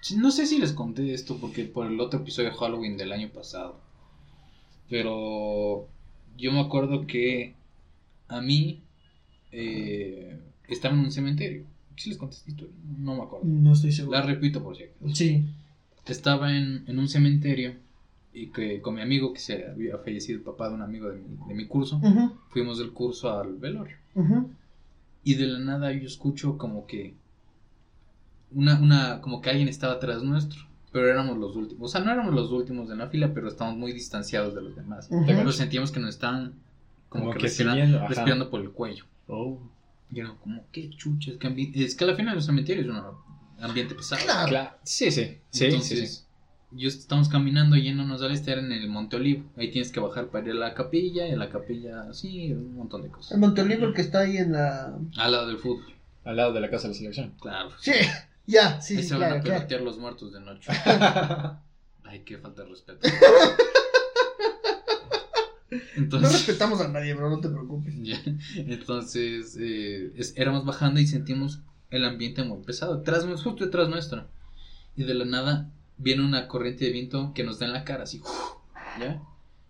[0.00, 3.12] sí, No sé si les conté esto porque por el otro episodio de Halloween del
[3.12, 3.78] año pasado.
[4.88, 5.88] Pero
[6.36, 7.54] yo me acuerdo que
[8.28, 8.80] a mí
[9.52, 11.64] eh, estaba en un cementerio.
[11.96, 12.74] ¿Sí les historia?
[12.98, 13.46] No me acuerdo.
[13.46, 14.18] No estoy seguro.
[14.18, 15.14] La repito por si acaso.
[15.14, 15.44] Sí.
[16.06, 17.74] Estaba en, en un cementerio
[18.36, 21.16] y que con mi amigo, que se había fallecido el papá de un amigo de
[21.16, 22.00] mi, de mi curso,
[22.50, 23.96] fuimos del curso al velorio.
[25.24, 27.14] Y de la nada yo escucho como que
[28.52, 30.65] una, una, como que alguien estaba atrás nuestro,
[30.96, 31.84] pero éramos los últimos.
[31.84, 34.74] O sea, no éramos los últimos de la fila, pero estábamos muy distanciados de los
[34.74, 35.08] demás.
[35.10, 35.26] Ujú.
[35.26, 36.54] Pero sentíamos que nos estaban
[37.10, 38.08] como, Como que, que respira- siguiendo, ajá.
[38.08, 39.04] respirando por el cuello.
[39.28, 39.58] Oh.
[40.10, 43.02] Y era como, qué chucha, es que, es que al final el cementerio es un
[43.62, 44.22] ambiente pesado.
[44.24, 44.48] Claro.
[44.48, 44.70] Claro.
[44.84, 45.36] Sí, sí.
[45.50, 46.22] Sí, Entonces, sí, sí.
[46.72, 49.44] yo estamos caminando yéndonos al este, era en el Monte Olivo.
[49.56, 52.74] Ahí tienes que bajar para ir a la capilla, y en la capilla, sí, un
[52.76, 53.38] montón de El cosas.
[53.38, 54.96] Montolivo, el que está ahí en la.
[55.18, 55.92] Al lado del fútbol,
[56.24, 57.32] Al lado de la casa de la selección.
[57.40, 57.70] claro.
[57.80, 57.92] Sí.
[58.46, 59.56] Ya, sí, Ahí sí, se van claro, a claro.
[59.58, 60.70] pelotear los muertos de noche.
[62.04, 63.08] Ay, qué falta de respeto.
[65.68, 67.94] No Entonces, respetamos a nadie, bro, no te preocupes.
[68.02, 68.22] ya,
[68.56, 74.26] entonces eh, es- éramos bajando y sentimos el ambiente muy pesado, tras, justo detrás nuestro.
[74.94, 78.04] Y de la nada viene una corriente de viento que nos da en la cara,
[78.04, 78.22] así,
[79.00, 79.20] ¿ya?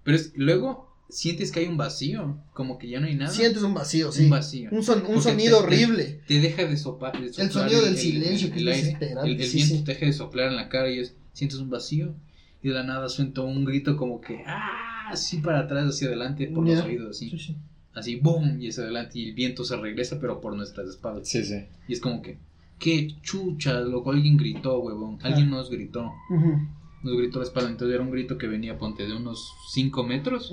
[0.03, 3.31] Pero es, luego sientes que hay un vacío, como que ya no hay nada.
[3.33, 4.25] Sientes un vacío, sí.
[4.25, 4.69] Un vacío.
[4.73, 6.21] Un, son- un sonido te- horrible.
[6.27, 7.51] Te deja de, sopa- de soplar.
[7.53, 9.85] sonido del silencio, que es aire, El, el sí, viento sí.
[9.85, 12.15] te deja de soplar en la cara y es, sientes un vacío.
[12.63, 15.09] Y de la nada suelta un grito como que, ¡ah!
[15.11, 17.31] Así para atrás, hacia adelante, por los oídos, así.
[17.31, 17.57] Sí, sí.
[17.95, 18.61] Así, ¡boom!
[18.61, 19.19] Y hacia adelante.
[19.21, 21.29] Y el viento se regresa, pero por nuestras espaldas.
[21.29, 21.65] Sí, sí.
[21.87, 22.39] Y es como que,
[22.81, 23.79] ¡qué chucha!
[23.81, 25.19] Loco, alguien gritó, huevón.
[25.23, 26.11] Alguien nos gritó.
[26.31, 26.59] Ujú.
[27.03, 27.71] Nos gritó la espalda.
[27.71, 30.53] Entonces era un grito que venía, ponte, de unos 5 metros.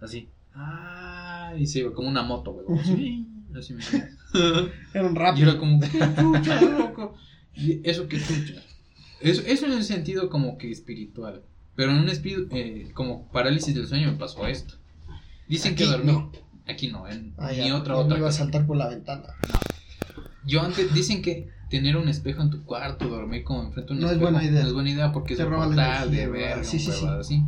[0.00, 0.28] Así.
[0.54, 1.52] ¡ah!
[1.58, 2.74] Y se iba como una moto, huevón.
[2.78, 2.92] Ujú.
[2.92, 3.82] Así, así me
[4.94, 5.38] Era un Y rap.
[5.38, 7.14] era como, ¿qué chucha, loco?
[7.54, 8.62] Y eso que chucha.
[9.20, 11.42] Eso, eso en un sentido como que espiritual.
[11.76, 14.74] Pero en un espíritu, eh, como parálisis del sueño me pasó esto.
[15.48, 16.12] Dicen que dormí.
[16.12, 16.32] no.
[16.66, 18.18] Aquí no, en Ah, ni ya, otra ya me otra.
[18.18, 19.24] iba a saltar por la ventana.
[20.46, 21.48] Yo antes, dicen que
[21.78, 24.44] tener un espejo en tu cuarto, dormir como enfrente de un No es espejo, buena
[24.46, 24.60] idea.
[24.62, 26.92] No es buena idea porque Te es un roba la portal de verga, sí, sí,
[26.92, 27.06] sí.
[27.06, 27.42] así.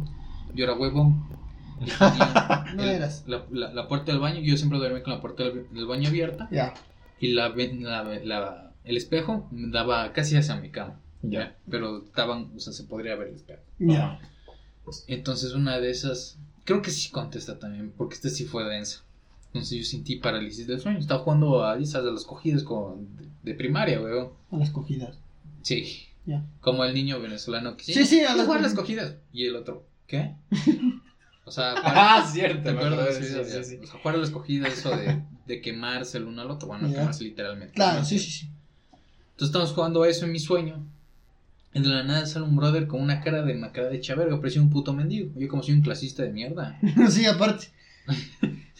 [0.54, 0.74] Yo era
[1.78, 3.24] tenía No el- eras.
[3.26, 6.08] La, la- la puerta del baño, yo siempre dormía con la puerta del, del baño
[6.08, 6.48] abierta.
[6.50, 6.74] Ya.
[7.20, 11.00] y la, ven- la- la- el espejo me daba casi hacia mi cama.
[11.22, 11.56] Ya.
[11.70, 13.62] Pero estaban, o sea, se podría ver el espejo.
[13.78, 14.18] Ya.
[15.08, 19.02] Entonces una de esas, creo que sí contesta también, porque este sí fue densa.
[19.56, 20.98] Entonces yo sentí parálisis del sueño.
[20.98, 24.30] Estaba jugando a esas de las cogidas con, de, de primaria, weón.
[24.50, 25.18] A las cogidas.
[25.62, 26.02] Sí.
[26.26, 26.44] Ya.
[26.60, 29.14] Como el niño venezolano que Sí, sí, a a las jugar a las cogidas.
[29.32, 30.34] Y el otro, ¿qué?
[31.48, 32.64] O sea, para- Ah, cierto.
[32.64, 32.98] ¿Te me acuerdas?
[32.98, 33.76] acuerdo, Sí, sí, sí, sí, sí.
[33.82, 36.66] O sea, jugar a las cogidas, eso de, de quemarse el uno al otro.
[36.66, 37.74] Bueno, quemarse literalmente.
[37.74, 38.46] Claro, sí, sí, sí.
[39.30, 40.84] Entonces estamos jugando a eso en mi sueño.
[41.72, 44.60] Y de la nada sale un brother con una cara de macada de chaverga, parecía
[44.62, 45.30] un puto mendigo.
[45.36, 46.80] Yo como soy un clasista de mierda.
[47.10, 47.68] sí, aparte.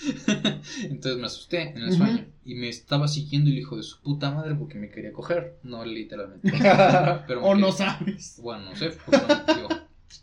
[0.83, 2.27] Entonces me asusté en el sueño.
[2.45, 5.59] Y me estaba siguiendo el hijo de su puta madre porque me quería coger.
[5.63, 6.53] No literalmente.
[7.27, 8.39] Pero O no sabes.
[8.43, 8.91] Bueno, no sé.
[9.05, 9.23] pues,
[9.57, 9.69] digo,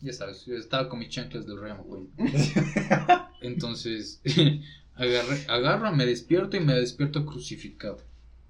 [0.01, 2.09] ya sabes, yo estaba con mis chanclas del Rey McQueen.
[3.41, 4.21] Entonces,
[4.95, 7.97] agarré, agarro, me despierto y me despierto crucificado.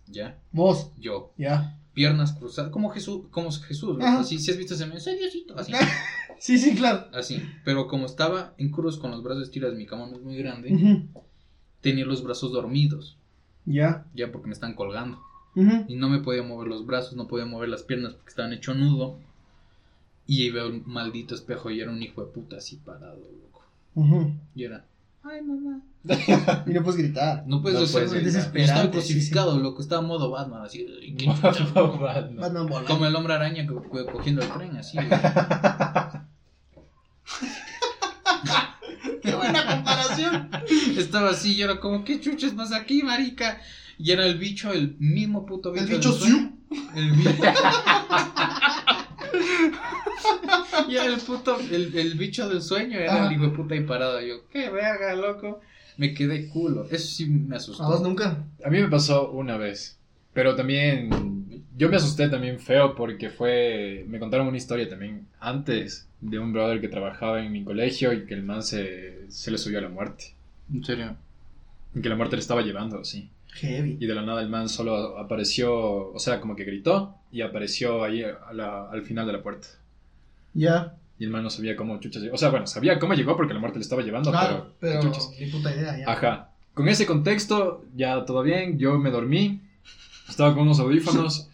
[0.08, 0.40] ¿Ya?
[0.52, 0.92] Vos.
[0.98, 1.34] Yo.
[1.38, 1.80] Ya.
[1.94, 4.06] Piernas cruzadas, como Jesús, como Jesús, ¿no?
[4.06, 5.72] Así, si has visto ese meme, soy Diosito, así,
[6.40, 7.08] Sí, sí, claro.
[7.14, 10.36] así, pero como estaba en cruz con los brazos estirados, mi cama no es muy
[10.38, 11.06] grande,
[11.82, 13.18] tenía los brazos dormidos,
[13.66, 14.06] Ya.
[14.14, 15.22] ya porque me están colgando,
[15.56, 18.74] y no me podía mover los brazos, no podía mover las piernas porque estaban hecho
[18.74, 19.20] nudo,
[20.26, 23.64] y veo un maldito espejo y era un hijo de puta así parado, loco,
[24.56, 24.86] y era,
[25.24, 25.82] ay mamá,
[26.68, 27.44] Y no puedes gritar.
[27.48, 28.58] no puedes No hacer, puedes yo gritar.
[28.60, 30.86] estaba crucificado, loco, estaba modo Batman, así.
[31.74, 32.86] Batman volando.
[32.88, 34.98] como el hombre araña co- co- cogiendo el tren, así.
[39.22, 40.50] Qué buena comparación.
[40.98, 43.60] Estaba así y era como, ¿qué chuches pasa aquí, marica?
[43.98, 45.86] Y era el bicho, el mismo puto bicho.
[45.86, 46.52] El bicho sueño.
[46.96, 47.32] El bicho.
[50.90, 53.28] y era el puto, el, el bicho del sueño, era Ajá.
[53.28, 54.22] el hijo de puta ahí parado.
[54.22, 55.62] Yo, qué verga, loco.
[55.98, 56.86] Me quedé culo.
[56.90, 57.84] Eso sí me asustó.
[57.84, 58.44] ¿A vos nunca?
[58.66, 59.98] A mí me pasó una vez,
[60.34, 66.08] pero también yo me asusté también feo porque fue, me contaron una historia también antes
[66.22, 69.58] de un brother que trabajaba en mi colegio y que el man se, se le
[69.58, 70.34] subió a la muerte,
[70.74, 71.16] En serio.
[71.94, 73.30] y que la muerte le estaba llevando así.
[73.56, 73.98] Heavy.
[74.00, 78.04] Y de la nada el man solo apareció, o sea, como que gritó y apareció
[78.04, 79.68] ahí a la- al final de la puerta.
[80.54, 80.96] Ya.
[81.20, 82.36] Y el man no sabía cómo chuchas llegó.
[82.36, 85.00] O sea, bueno, sabía cómo llegó porque la muerte le estaba llevando, Claro, pero...
[85.02, 86.12] pero ni puta idea ya.
[86.12, 86.50] Ajá.
[86.74, 89.62] Con ese contexto, ya todo bien, yo me dormí,
[90.28, 91.50] estaba con unos audífonos,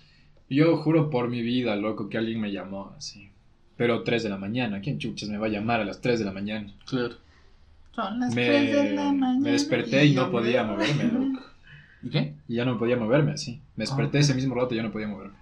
[0.47, 3.30] y yo juro por mi vida, loco, que alguien me llamó así.
[3.76, 6.26] Pero 3 de la mañana, ¿quién chuchas me va a llamar a las 3 de
[6.26, 6.74] la mañana?
[6.86, 7.16] Claro.
[7.95, 9.39] Son las Me, tres de la mañana.
[9.41, 11.41] me desperté y no podía moverme, loco.
[12.04, 12.34] ¿Y qué?
[12.47, 13.60] Y ya no podía moverme así.
[13.76, 14.22] Me desperté Ah.
[14.22, 15.36] ese mismo rato y ya no podía moverme.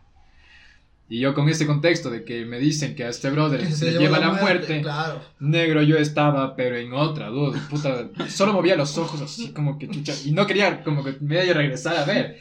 [1.09, 3.91] Y yo con este contexto de que me dicen que a este brother Que se
[3.91, 5.21] le lleva la muerte, Claro.
[5.39, 9.87] negro yo estaba, pero en otra, dude, puta, solo movía los ojos así como que
[9.87, 12.37] chucha, y no quería como que medio regresar a ver.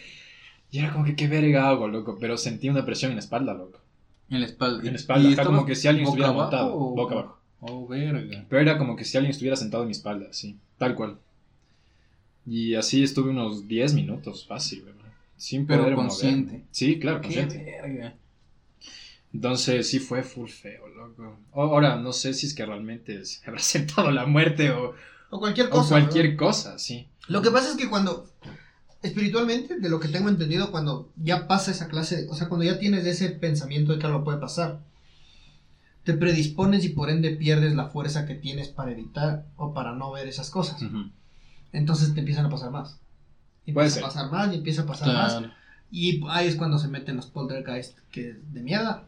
[0.73, 3.55] Y era como que qué verga hago, loco, pero sentí una presión en la espalda,
[3.55, 3.79] loco.
[4.31, 4.81] En la espalda.
[4.81, 7.39] En la espalda, ¿Y acá como que si alguien estuviera abajo montado, o- boca abajo.
[7.61, 8.45] Oh, verga.
[8.49, 11.19] Pero era como que si alguien estuviera sentado en mi espalda, así, tal cual.
[12.45, 15.13] Y así estuve unos 10 minutos, fácil, ¿verdad?
[15.37, 16.47] Sin Pero poder consciente.
[16.53, 16.67] moverme.
[16.73, 17.65] Sí, claro, Qué consciente.
[17.83, 18.15] verga.
[19.37, 21.39] Entonces sí fue full feo, loco.
[21.53, 24.95] O- Ahora no sé si es que realmente se habrá sentado la muerte o,
[25.31, 25.89] O cualquier o cosa.
[25.91, 26.37] cualquier ¿no?
[26.39, 27.07] cosa, sí.
[27.29, 28.29] Lo que pasa es que cuando
[29.03, 32.79] espiritualmente, de lo que tengo entendido, cuando ya pasa esa clase, o sea, cuando ya
[32.79, 34.81] tienes ese pensamiento de que algo puede pasar,
[36.05, 40.13] te predispones y por ende pierdes la fuerza que tienes para evitar o para no
[40.13, 40.81] ver esas cosas.
[41.73, 42.97] Entonces te empiezan a pasar más.
[43.67, 45.43] Y empieza a pasar más y empieza a pasar más.
[45.91, 49.05] Y ahí es cuando se meten los poltergeist que es de mierda.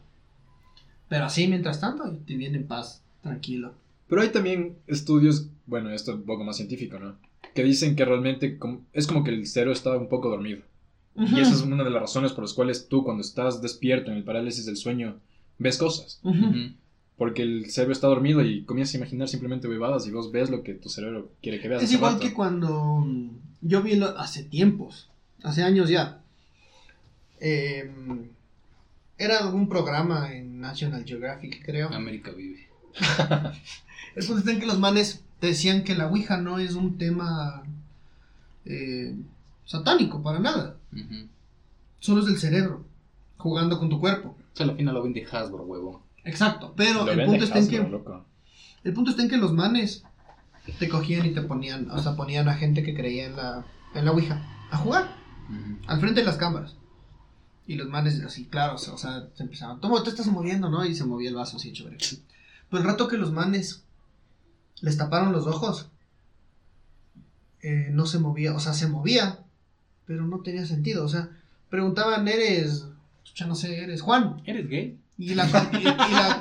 [1.09, 3.73] Pero así, mientras tanto, te viene en paz, tranquilo.
[4.07, 7.15] Pero hay también estudios, bueno, esto es un poco más científico, ¿no?
[7.53, 8.57] Que dicen que realmente
[8.93, 10.61] es como que el cerebro está un poco dormido.
[11.15, 14.17] Y esa es una de las razones por las cuales tú cuando estás despierto en
[14.17, 15.17] el parálisis del sueño
[15.57, 16.21] ves cosas.
[17.17, 20.63] Porque el cerebro está dormido y comienzas a imaginar simplemente bebadas y vos ves lo
[20.63, 21.83] que tu cerebro quiere que veas.
[21.83, 22.25] Es igual rato.
[22.25, 23.05] que cuando
[23.61, 25.09] yo vi lo- hace tiempos,
[25.43, 26.21] hace años ya.
[27.41, 27.91] eh,
[29.17, 31.89] era algún programa en National Geographic, creo.
[31.93, 32.67] América vive.
[34.15, 36.97] El punto está en que los manes te decían que la Ouija no es un
[36.97, 37.63] tema
[38.65, 39.15] eh,
[39.65, 40.77] satánico para nada.
[41.99, 42.85] Solo es del cerebro,
[43.37, 44.35] jugando con tu cuerpo.
[44.53, 46.03] O sea, al final lo vende Hasbro, huevo.
[46.23, 48.25] Exacto, pero Lo el punto está en que loco.
[48.83, 50.03] el punto está en que los manes
[50.77, 54.05] te cogían y te ponían, o sea, ponían a gente que creía en la en
[54.05, 55.15] la Ouija a jugar
[55.87, 56.75] al frente de las cámaras.
[57.69, 60.71] Y los manes así, claro, o sea, o sea, se empezaban, toma, te estás moviendo,
[60.71, 60.83] ¿no?
[60.83, 61.97] Y se movía el vaso así, chévere.
[62.67, 63.83] Pero el rato que los manes
[64.81, 65.87] les taparon los ojos,
[67.61, 69.37] eh, no se movía, o sea, se movía,
[70.07, 71.29] pero no tenía sentido, o sea,
[71.69, 72.87] preguntaban, ¿eres,
[73.35, 74.41] ya no sé, eres Juan?
[74.47, 74.97] ¿Eres gay?
[75.19, 76.39] Y la, y, y la,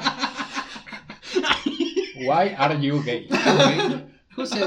[2.26, 3.28] Why are you gay?
[4.34, 4.60] José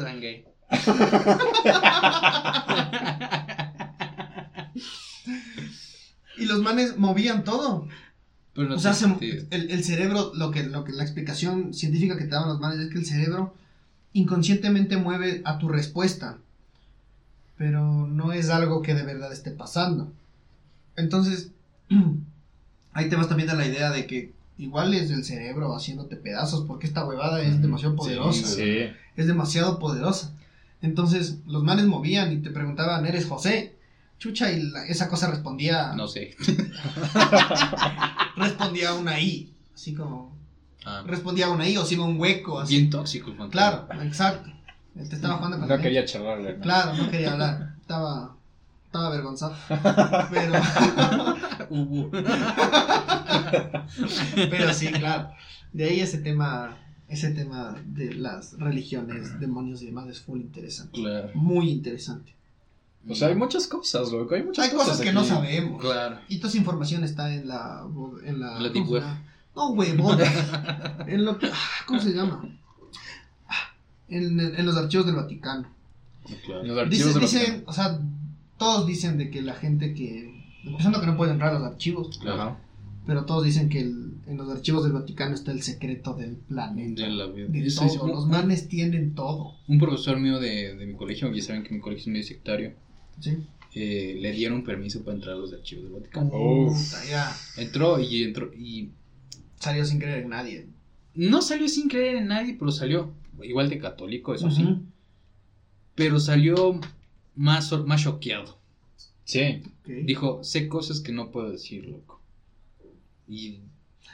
[0.00, 0.44] dan gay.
[6.38, 7.88] y los manes movían todo.
[8.54, 12.24] Pero no o sea, se- el cerebro, lo que, lo que la explicación científica que
[12.24, 13.54] te daban los manes es que el cerebro
[14.12, 16.38] inconscientemente mueve a tu respuesta,
[17.56, 20.12] pero no es algo que de verdad esté pasando.
[20.96, 21.50] Entonces,
[22.92, 26.64] ahí te vas también a la idea de que igual es el cerebro haciéndote pedazos,
[26.66, 28.86] porque esta huevada es demasiado poderosa, Sí.
[29.16, 30.32] es demasiado poderosa.
[30.82, 33.74] Entonces, los manes movían y te preguntaban, ¿eres José?
[34.18, 36.36] Chucha, y la- esa cosa respondía, No sé.
[38.36, 40.36] respondía una I, así como
[40.84, 42.76] Ah, respondía una I o si iba un hueco, así.
[42.78, 43.86] bien tóxico el fantasma.
[43.88, 44.50] Claro, exacto.
[44.96, 46.56] Él te estaba jugando con No quería charlarle.
[46.56, 46.62] ¿no?
[46.62, 47.74] Claro, no quería hablar.
[47.80, 48.36] Estaba,
[48.86, 49.54] estaba avergonzado.
[50.30, 50.52] Pero,
[54.50, 55.30] pero sí, claro.
[55.72, 56.76] De ahí ese tema,
[57.08, 60.92] ese tema de las religiones, demonios y demás es full interesante.
[60.98, 61.30] Claro.
[61.34, 62.34] Muy interesante.
[63.08, 64.34] O sea, hay muchas cosas, loco.
[64.34, 65.14] Hay muchas Hay cosas que aquí.
[65.14, 65.80] no sabemos.
[65.80, 66.18] Claro.
[66.28, 67.84] Y toda esa información está en la,
[68.24, 69.20] en la, En la.
[69.56, 70.18] No, huevón.
[71.08, 72.44] en lo que, ah, ¿cómo se llama?
[73.48, 73.74] Ah,
[74.08, 75.66] En, en los archivos del Vaticano.
[76.44, 76.62] Claro.
[76.64, 77.98] Los archivos Dice, de los dicen, o sea,
[78.58, 82.18] todos dicen de que la gente que, empezando que no puede entrar a los archivos,
[82.18, 82.56] Claro.
[83.06, 87.02] pero todos dicen que el- en los archivos del Vaticano está el secreto del planeta.
[87.02, 87.46] De la vida.
[87.48, 88.06] De todo.
[88.08, 89.54] Los manes tienen todo.
[89.66, 92.74] Un profesor mío de, de mi colegio, ya saben que mi colegio es medio sectario,
[93.20, 93.38] ¿Sí?
[93.74, 96.32] eh, le dieron permiso para entrar a los archivos del Vaticano.
[97.08, 97.36] Ya.
[97.56, 98.90] Entró y entró y
[99.60, 100.66] Salió sin creer en nadie.
[101.14, 103.12] no salió sin creer en nadie, pero salió
[103.42, 104.64] igual de católico, eso sí,
[105.94, 106.80] pero salió
[107.34, 108.58] más, más choqueado.
[109.24, 109.62] Sí.
[109.84, 112.20] Dijo, sé cosas que no puedo decir, loco.
[113.28, 113.60] Y,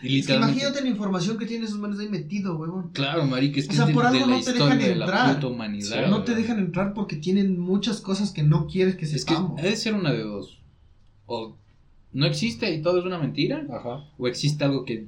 [0.02, 0.52] y Es que literalmente...
[0.60, 2.90] imagínate la información que tienen esos manes ahí metido, huevón.
[2.92, 4.64] Claro, marica, es O que sea, es de, por de algo la no te historia
[4.64, 5.34] dejan de la entrar.
[5.34, 6.04] puta humanidad.
[6.04, 9.18] Sí, No te dejan entrar porque tienen muchas cosas que no quieres que Es que
[9.34, 9.60] sepamos.
[9.60, 10.60] ha de ser una de dos.
[11.26, 11.56] O
[12.12, 14.04] no existe y todo es una mentira, Ajá.
[14.18, 15.06] o existe algo que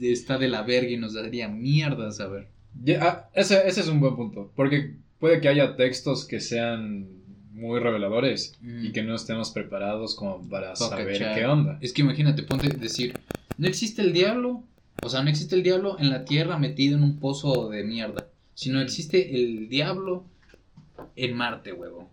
[0.00, 2.48] está de la verga y nos daría mierda saber.
[2.82, 4.52] Ya, ah, ese, ese es un buen punto.
[4.54, 7.08] Porque puede que haya textos que sean
[7.56, 8.84] muy reveladores Mm.
[8.86, 11.78] y que no estemos preparados como para Pa' saber qué onda.
[11.80, 13.18] Es que imagínate, ponte a decir,
[13.58, 14.62] no existe el diablo,
[15.02, 18.28] o sea, no existe el diablo en la tierra metido en un pozo de mierda,
[18.54, 20.24] sino existe el diablo
[21.16, 22.10] en Marte, huevo.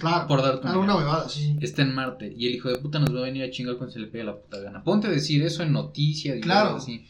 [0.00, 0.26] Claro.
[0.26, 1.06] Por darte un Alguna ejemplo.
[1.10, 1.56] huevada, sí.
[1.60, 3.92] Está en Marte y el hijo de puta nos va a venir a chingar cuando
[3.92, 4.82] se le pegue la puta gana.
[4.82, 6.72] Ponte a decir eso en noticias y Claro.
[6.74, 7.04] cosas así.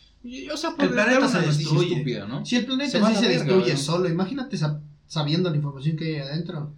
[0.53, 1.93] O sea, El por planeta se una noticia destruye.
[1.95, 2.45] estúpida, ¿no?
[2.47, 6.20] Si el planeta Se sí se destruye solo, imagínate sab- sabiendo la información que hay
[6.28, 6.72] adentro.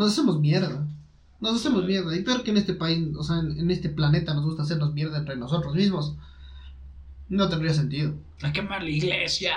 [0.00, 0.86] Nos hacemos mierda.
[1.40, 2.16] Nos hacemos mierda.
[2.16, 4.94] Y peor que en este país, o sea, en, en este planeta nos gusta hacernos
[4.94, 6.16] mierda entre nosotros mismos.
[7.28, 8.14] No tendría sentido.
[8.42, 9.52] A quemar la iglesia.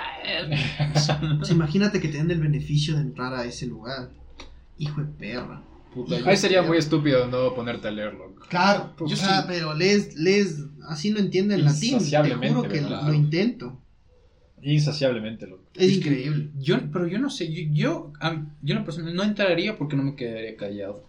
[0.94, 1.18] O sea,
[1.50, 4.10] imagínate que te den el beneficio de entrar a ese lugar.
[4.76, 5.62] Hijo de perra.
[5.94, 8.34] Puta, yo- Ahí sería muy estúpido no ponerte a leerlo.
[8.50, 9.44] Claro, Yo o sea, sí.
[9.48, 11.98] pero lees, lees, así no entienden latín.
[11.98, 13.78] Te juro que lo intento.
[14.64, 15.62] Insaciablemente, loco.
[15.74, 16.48] Es, increíble.
[16.58, 18.12] Yo, pero yo no sé, yo, yo,
[18.62, 21.04] yo no entraría porque no me quedaría callado.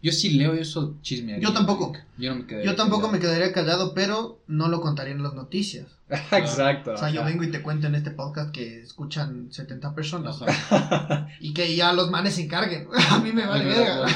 [0.00, 1.40] Yo sí leo eso chisme.
[1.40, 1.92] Yo tampoco.
[2.16, 3.34] Yo no me quedaría Yo tampoco me callado.
[3.34, 5.86] quedaría callado, pero no lo contaría en las noticias.
[6.32, 6.92] Exacto.
[6.92, 11.28] O sea, yo vengo y te cuento en este podcast que escuchan 70 personas Ajá.
[11.40, 12.86] y que ya los manes se encarguen.
[13.10, 14.06] A mí me vale verga.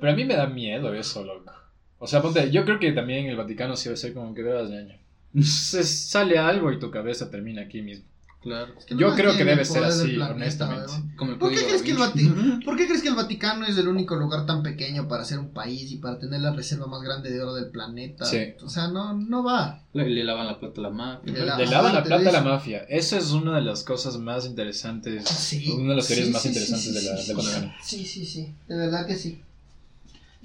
[0.00, 1.52] Pero a mí me da miedo eso, loco.
[1.98, 4.42] O sea, ponte, yo creo que también el Vaticano sí va a ser como que
[4.42, 4.98] de las ñaña.
[5.42, 8.04] Se sale algo y tu cabeza termina aquí mismo.
[8.40, 8.72] Claro.
[8.78, 10.92] Es que no Yo creo que debe ser así, planeta, honestamente.
[11.16, 12.30] Como ¿Por qué, crees que el Da Vinci.
[12.32, 15.40] Vati- ¿Por qué crees que el Vaticano es el único lugar tan pequeño para ser
[15.40, 18.24] un país y para tener la reserva más grande de oro del planeta?
[18.24, 18.38] Sí.
[18.62, 19.82] O sea, no, no va.
[19.92, 21.32] Le, le lavan la plata a la mafia.
[21.32, 22.78] Le la- lavan la plata a la mafia.
[22.88, 25.24] Eso es una de las cosas más interesantes.
[25.28, 25.72] Sí.
[25.72, 27.32] Una de las teorías Sí, más sí, interesantes sí, de la, sí.
[27.34, 27.72] Vaticano.
[27.82, 28.54] Sí, sí, sí.
[28.68, 29.42] De verdad que sí.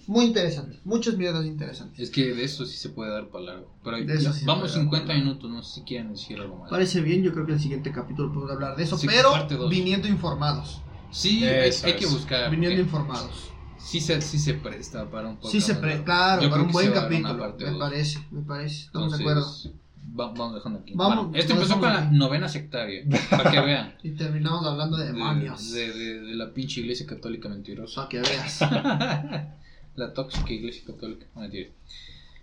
[0.07, 0.79] Muy interesante.
[0.83, 1.99] Muchas miradas interesantes.
[1.99, 3.73] Es que de eso sí se puede dar para largo.
[3.83, 5.29] Pero De eso sí vamos puede dar 50 para largo.
[5.29, 6.69] minutos, no sé si quieren decir algo más.
[6.69, 9.33] Parece bien, yo creo que el siguiente capítulo podemos hablar de eso, Sí, pero
[9.69, 10.81] viniendo informados.
[11.11, 12.11] Sí, hay, Eso hay que es.
[12.11, 12.49] buscar.
[12.51, 13.49] Viniendo informados.
[13.77, 15.49] Sí se, sí se presta para un poco.
[15.49, 17.33] Sí se pre claro, Yo para un que buen capítulo.
[17.57, 17.77] Me dos.
[17.79, 18.85] parece, me parece.
[18.85, 19.79] Estamos de Entonces, acuerdo.
[20.19, 20.93] va- vamos dejando aquí.
[20.95, 23.03] Vamos, Bueno, esto lo empezó con la novena sectaria.
[23.29, 23.95] Para que vean.
[24.03, 25.71] Y terminamos hablando de De, demonios.
[25.71, 27.95] de, de- de la pinche iglesia católica mentirosa.
[28.07, 28.59] Para que veas.
[29.95, 31.25] la tóxica iglesia católica.
[31.35, 31.41] No.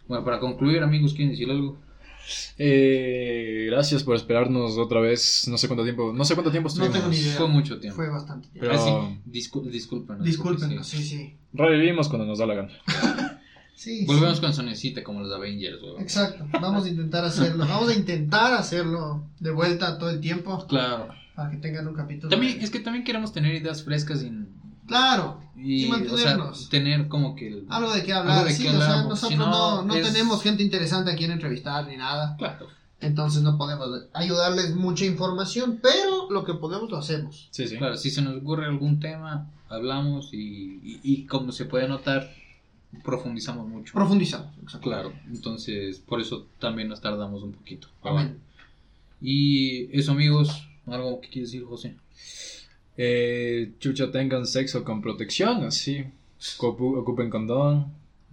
[0.09, 1.79] Bueno, para concluir, amigos, ¿quieren decir algo?
[2.59, 5.47] Eh, gracias por esperarnos otra vez.
[5.49, 6.13] No sé cuánto tiempo.
[6.13, 6.95] No sé cuánto tiempo No estuvimos.
[6.97, 7.37] tengo ni idea.
[7.37, 7.97] Fue mucho tiempo.
[7.97, 8.69] Fue bastante tiempo.
[8.71, 10.25] Pero- Ah, sí, discul- discúlpenos.
[10.25, 11.35] Discúlpenos, porque sí, sí.
[11.53, 12.71] Revivimos cuando nos da la gana.
[13.73, 14.43] Sí, Volvemos sí.
[14.43, 16.03] con sonecita como los Avengers, weón.
[16.03, 16.47] Exacto.
[16.61, 17.67] Vamos a intentar hacerlo.
[17.67, 21.09] Vamos a intentar hacerlo de vuelta todo el tiempo Claro.
[21.35, 22.29] para que tengan un capítulo.
[22.29, 24.31] También, es que también queremos tener ideas frescas y,
[24.91, 25.41] Claro.
[25.57, 26.69] y, Y o sea, mantenernos.
[26.69, 27.67] tener como que el...
[27.71, 28.39] Algo de qué hablar.
[28.39, 30.43] Algo de sí, qué o sea, hablar, porque nosotros si no, no no es- tenemos
[30.43, 32.37] gente interesante a quien entrevistar ni nada.
[32.37, 32.67] Claro.
[33.01, 37.49] Entonces no podemos ayudarles mucha información, pero lo que podemos lo hacemos.
[37.51, 37.79] Sí, sí.
[37.79, 42.31] Claro, si se nos ocurre algún tema, hablamos y, y, y como se puede notar,
[43.03, 43.95] profundizamos mucho.
[43.95, 44.51] Profundizamos.
[44.63, 44.81] exacto.
[44.89, 47.89] Claro, entonces por eso también nos tardamos un poquito.
[48.03, 48.39] Amén.
[49.23, 51.97] Y eso amigos, algo que quieres decir José.
[53.03, 56.05] Eh, chucha, tengan sexo con protección, así.
[56.59, 57.87] Ocu- Ocupen condón.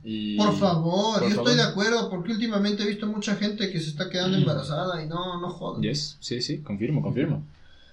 [0.03, 0.36] Y...
[0.36, 1.51] Por favor, Por yo favor.
[1.51, 5.07] estoy de acuerdo porque últimamente he visto mucha gente que se está quedando embarazada y
[5.07, 5.82] no, no jodan.
[5.82, 7.43] Yes, sí, sí, confirmo, confirmo.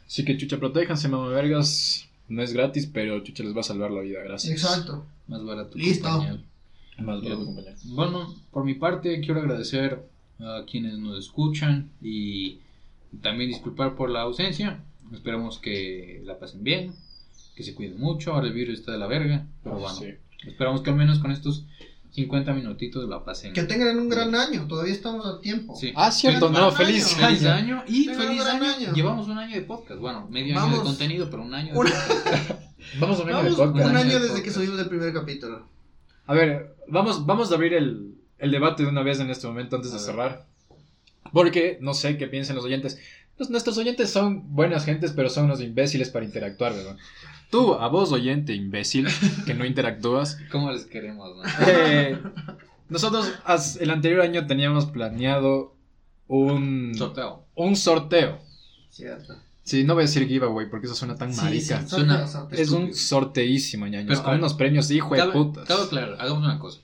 [0.07, 2.09] Así que chucha, protéjanse, mamá vergas.
[2.29, 4.53] No es gratis, pero chucha les va a salvar la vida, gracias.
[4.53, 5.05] Exacto.
[5.29, 5.79] Más barato.
[5.79, 6.09] Listo.
[6.09, 6.45] pañal.
[6.99, 7.77] Más barato, compañero.
[7.85, 10.03] Bueno, por mi parte quiero agradecer
[10.41, 12.59] a quienes nos escuchan y
[13.23, 14.81] también disculpar por la ausencia.
[15.13, 16.93] Esperamos que la pasen bien,
[17.55, 18.33] que se cuiden mucho.
[18.33, 20.07] Ahora el virus está de la verga, pero bueno, Sí.
[20.47, 21.65] esperamos que al menos con estos
[22.13, 23.53] 50 minutitos la pasen.
[23.53, 25.75] Que tengan un gran año, todavía estamos a tiempo.
[25.77, 25.93] Sí.
[25.97, 26.77] Ah, cierto, Feliz no, año.
[26.77, 27.51] feliz Feliz año.
[27.77, 28.65] año y Tengan feliz un año.
[28.65, 28.93] año.
[28.95, 30.01] Llevamos un año de podcast.
[30.01, 30.79] Bueno, medio año Vamos.
[30.79, 32.51] de contenido, pero un año de Un- podcast.
[33.01, 33.91] Vamos a abrir el Vamos podcast.
[33.91, 34.45] un año año de desde podcast.
[34.45, 35.69] que subimos el primer capítulo.
[36.27, 39.77] A ver, vamos, vamos a abrir el, el debate de una vez en este momento
[39.77, 40.07] antes de A ver.
[40.07, 40.47] cerrar.
[41.33, 42.99] Porque no sé qué piensan los oyentes.
[43.39, 46.97] Los- nuestros oyentes son buenas gentes, pero son unos imbéciles para interactuar, ¿verdad?
[47.51, 49.07] Tú, a vos, oyente imbécil,
[49.47, 50.39] que no interactúas.
[50.53, 51.43] ¿Cómo les queremos, no?
[51.69, 52.19] eh,
[52.89, 53.33] nosotros
[53.81, 55.75] el anterior año teníamos planeado
[56.27, 57.45] un, Sorteo.
[57.55, 58.39] un sorteo.
[58.91, 59.37] Cierto.
[59.63, 61.81] Sí, no voy a decir giveaway porque eso suena tan Sí, marica.
[61.83, 62.27] sí, Suena-.
[62.51, 65.67] Es un sorteísimo, ñaños, Pero, a con unos premios hijo de Cabe, putas.
[65.67, 66.81] cabe claro, hagamos una cosa.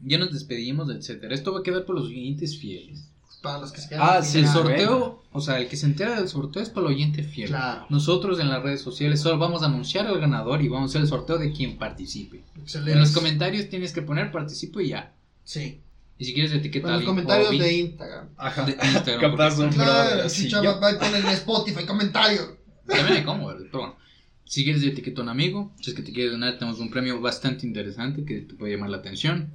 [0.00, 1.34] Ya nos despedimos, etcétera.
[1.34, 3.08] Esto va a quedar por los oyentes fieles.
[3.42, 6.16] Para los que se quedan Ah, sí, El sorteo, o sea, el que se entera
[6.16, 7.48] del sorteo es para el oyente fiel.
[7.50, 7.86] Claro.
[7.88, 11.02] Nosotros en las redes sociales solo vamos a anunciar al ganador y vamos a hacer
[11.02, 12.42] el sorteo de quien participe.
[12.60, 12.92] Excelente.
[12.92, 15.12] En los comentarios tienes que poner participo y ya.
[15.44, 15.80] Sí.
[16.18, 18.28] Y si quieres etiquetar En los comentarios de Instagram.
[18.36, 18.64] Ajá.
[18.64, 19.20] de Instagram.
[19.30, 22.58] Capaz porque- Claro, si así, chava yo- va y pone en Spotify comentario.
[22.86, 23.96] También hay cómo, pero bueno.
[24.44, 27.20] Si quieres etiquetar a un amigo, si es que te quieres donar, tenemos un premio
[27.20, 29.52] bastante interesante que te puede llamar la atención.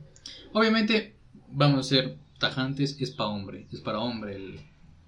[0.54, 1.16] Obviamente,
[1.52, 2.18] vamos a ser
[2.50, 4.60] tajantes, es para hombre, es para hombre el,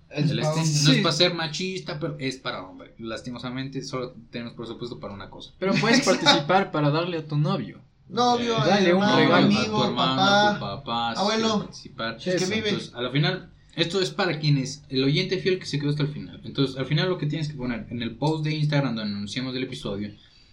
[0.09, 0.59] Es el pa' este.
[0.59, 0.63] hombre.
[0.65, 0.91] No Sí.
[0.97, 2.93] es para ser machista, pero es para hombre.
[2.99, 5.51] Lastimosamente, solo tenemos presupuesto para una cosa.
[5.59, 7.81] Pero puedes participar para darle a tu novio.
[8.07, 9.45] Novio, Dale un hermano, regalo.
[9.47, 10.83] amigo, a tu hermano, a tu papá.
[10.83, 11.59] papá, abuelo.
[11.59, 12.21] participar.
[12.21, 12.69] Si es que vive.
[12.69, 16.03] Entonces, a la final, esto es para quienes, el oyente fiel que se quedó hasta
[16.03, 16.39] el final.
[16.43, 19.55] Entonces, al final lo que tienes que poner en el post de Instagram donde anunciamos
[19.55, 20.09] el episodio,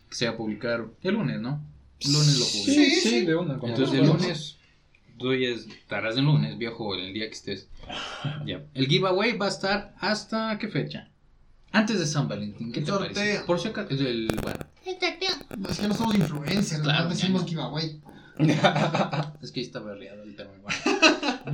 [0.08, 1.62] que se va a publicar el lunes, ¿no?
[2.00, 2.72] El lunes lo publico.
[2.72, 3.20] Sí, sí.
[3.26, 3.58] de una.
[3.58, 4.56] como Entonces, el lunes,
[5.18, 7.68] tú ya estarás el lunes, viejo, el día que estés.
[8.46, 8.62] Ya.
[8.74, 11.08] El giveaway va a estar hasta, ¿qué fecha?
[11.72, 13.14] Antes de San Valentín, ¿qué te Sorteo.
[13.14, 13.40] parece?
[13.46, 17.48] Por si acaso, es el, bueno, Es que no somos influencers, Claro, no decimos ya.
[17.48, 18.00] giveaway.
[19.42, 20.50] Es que ahí está berreado el tema.
[20.62, 20.78] bueno.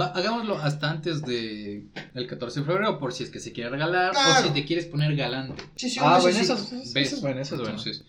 [0.01, 3.71] Va, hagámoslo hasta antes de el 14 de febrero, por si es que se quiere
[3.71, 4.41] regalar Claro.
[4.41, 5.63] o si te quieres poner galante.
[5.77, 6.55] Sí, sí, Ah, un bueno, mesecito.
[6.55, 7.07] eso, es- ¿Ves?
[7.09, 7.79] eso es bueno, eso es bueno.
[7.79, 8.05] Entonces,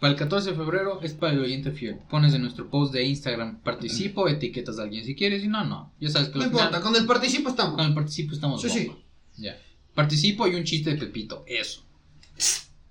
[0.00, 1.96] Para el 14 de febrero es para el oyente fiel.
[2.08, 5.92] Pones en nuestro post de Instagram participo, etiquetas a alguien si quieres y no, no.
[6.00, 7.76] Ya sabes que No al final- importa, con el participo estamos.
[7.76, 8.90] con el participo estamos Sí, sí.
[9.36, 9.56] Ya.
[9.94, 11.44] Participo y un chiste de Pepito.
[11.46, 11.82] Eso.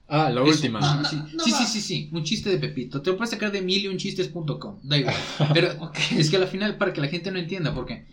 [0.07, 0.49] Ah, la Eso.
[0.51, 0.79] última.
[0.81, 1.15] Ah, No, sí.
[1.35, 2.09] no sí, sí, sí, sí.
[2.11, 3.01] Un chiste de Pepito.
[3.01, 4.79] Te lo puedes sacar de miliunchistes.com.
[4.83, 5.15] Da igual.
[5.53, 8.05] Pero es que al final, para que la gente no entienda, porque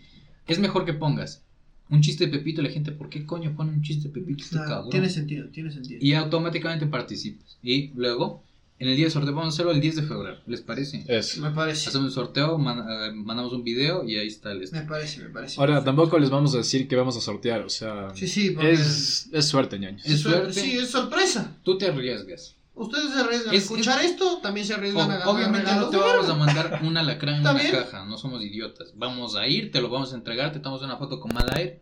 [0.47, 1.43] es mejor que pongas
[1.89, 4.43] un chiste de Pepito y la gente, ¿por qué coño pone un chiste de Pepito
[4.43, 4.89] este cabrón?
[4.89, 5.99] tiene sentido, tiene sentido.
[6.01, 7.57] Y automáticamente participas.
[7.63, 8.43] Y luego,
[8.79, 10.37] en el día de sorteo, vamos a hacerlo el 10 de febrero.
[10.45, 11.03] ¿Les parece?
[11.07, 11.41] Eso.
[11.41, 11.89] Me parece.
[11.89, 14.79] Hacemos un sorteo, man- eh, mandamos un video y ahí está el este.
[14.79, 15.59] Me parece, me parece.
[15.59, 18.09] Ahora, tampoco les vamos a decir que vamos a sortear, o sea.
[18.13, 20.05] Sí, sí, porque- es, es suerte, ñaños.
[20.05, 20.53] Es suerte.
[20.53, 21.57] Sí, es sorpresa.
[21.63, 22.55] Tú te arriesgas.
[22.75, 25.89] Ustedes se arriesgan Es- a escuchar esto, también se O- arriesgan a ganar obviamente no
[25.89, 26.33] regalos te de vamos verga.
[26.33, 27.75] a mandar un alacrán en ¿Está una bien?
[27.75, 28.93] caja, no somos idiotas.
[28.95, 31.79] Vamos a ir, te lo vamos a entregar, te tomamos una foto con mal aire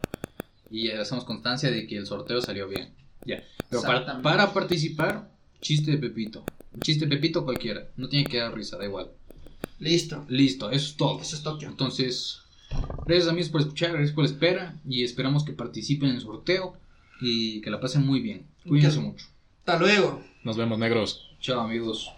[0.71, 2.93] y hacemos constancia de que el sorteo salió bien.
[3.25, 3.43] Ya.
[3.69, 4.23] Pero para, Exactamente.
[4.23, 5.29] para participar,
[5.59, 6.45] chiste de Pepito.
[6.82, 9.11] Chiste Pepito cualquiera, no tiene que dar risa, da igual.
[9.80, 10.26] Listo.
[10.30, 11.21] Listo, eso es todo.
[11.21, 11.67] Eso es Tokio.
[11.67, 12.39] Entonces,
[13.05, 16.78] gracias amigos por escuchar, gracias por la espera y esperamos que participen en el sorteo
[17.21, 18.45] y que la pasen muy bien.
[18.67, 19.26] Cuídense mucho.
[19.59, 20.23] Hasta luego.
[20.43, 21.30] Nos vemos, negros.
[21.39, 22.14] Chao amigos.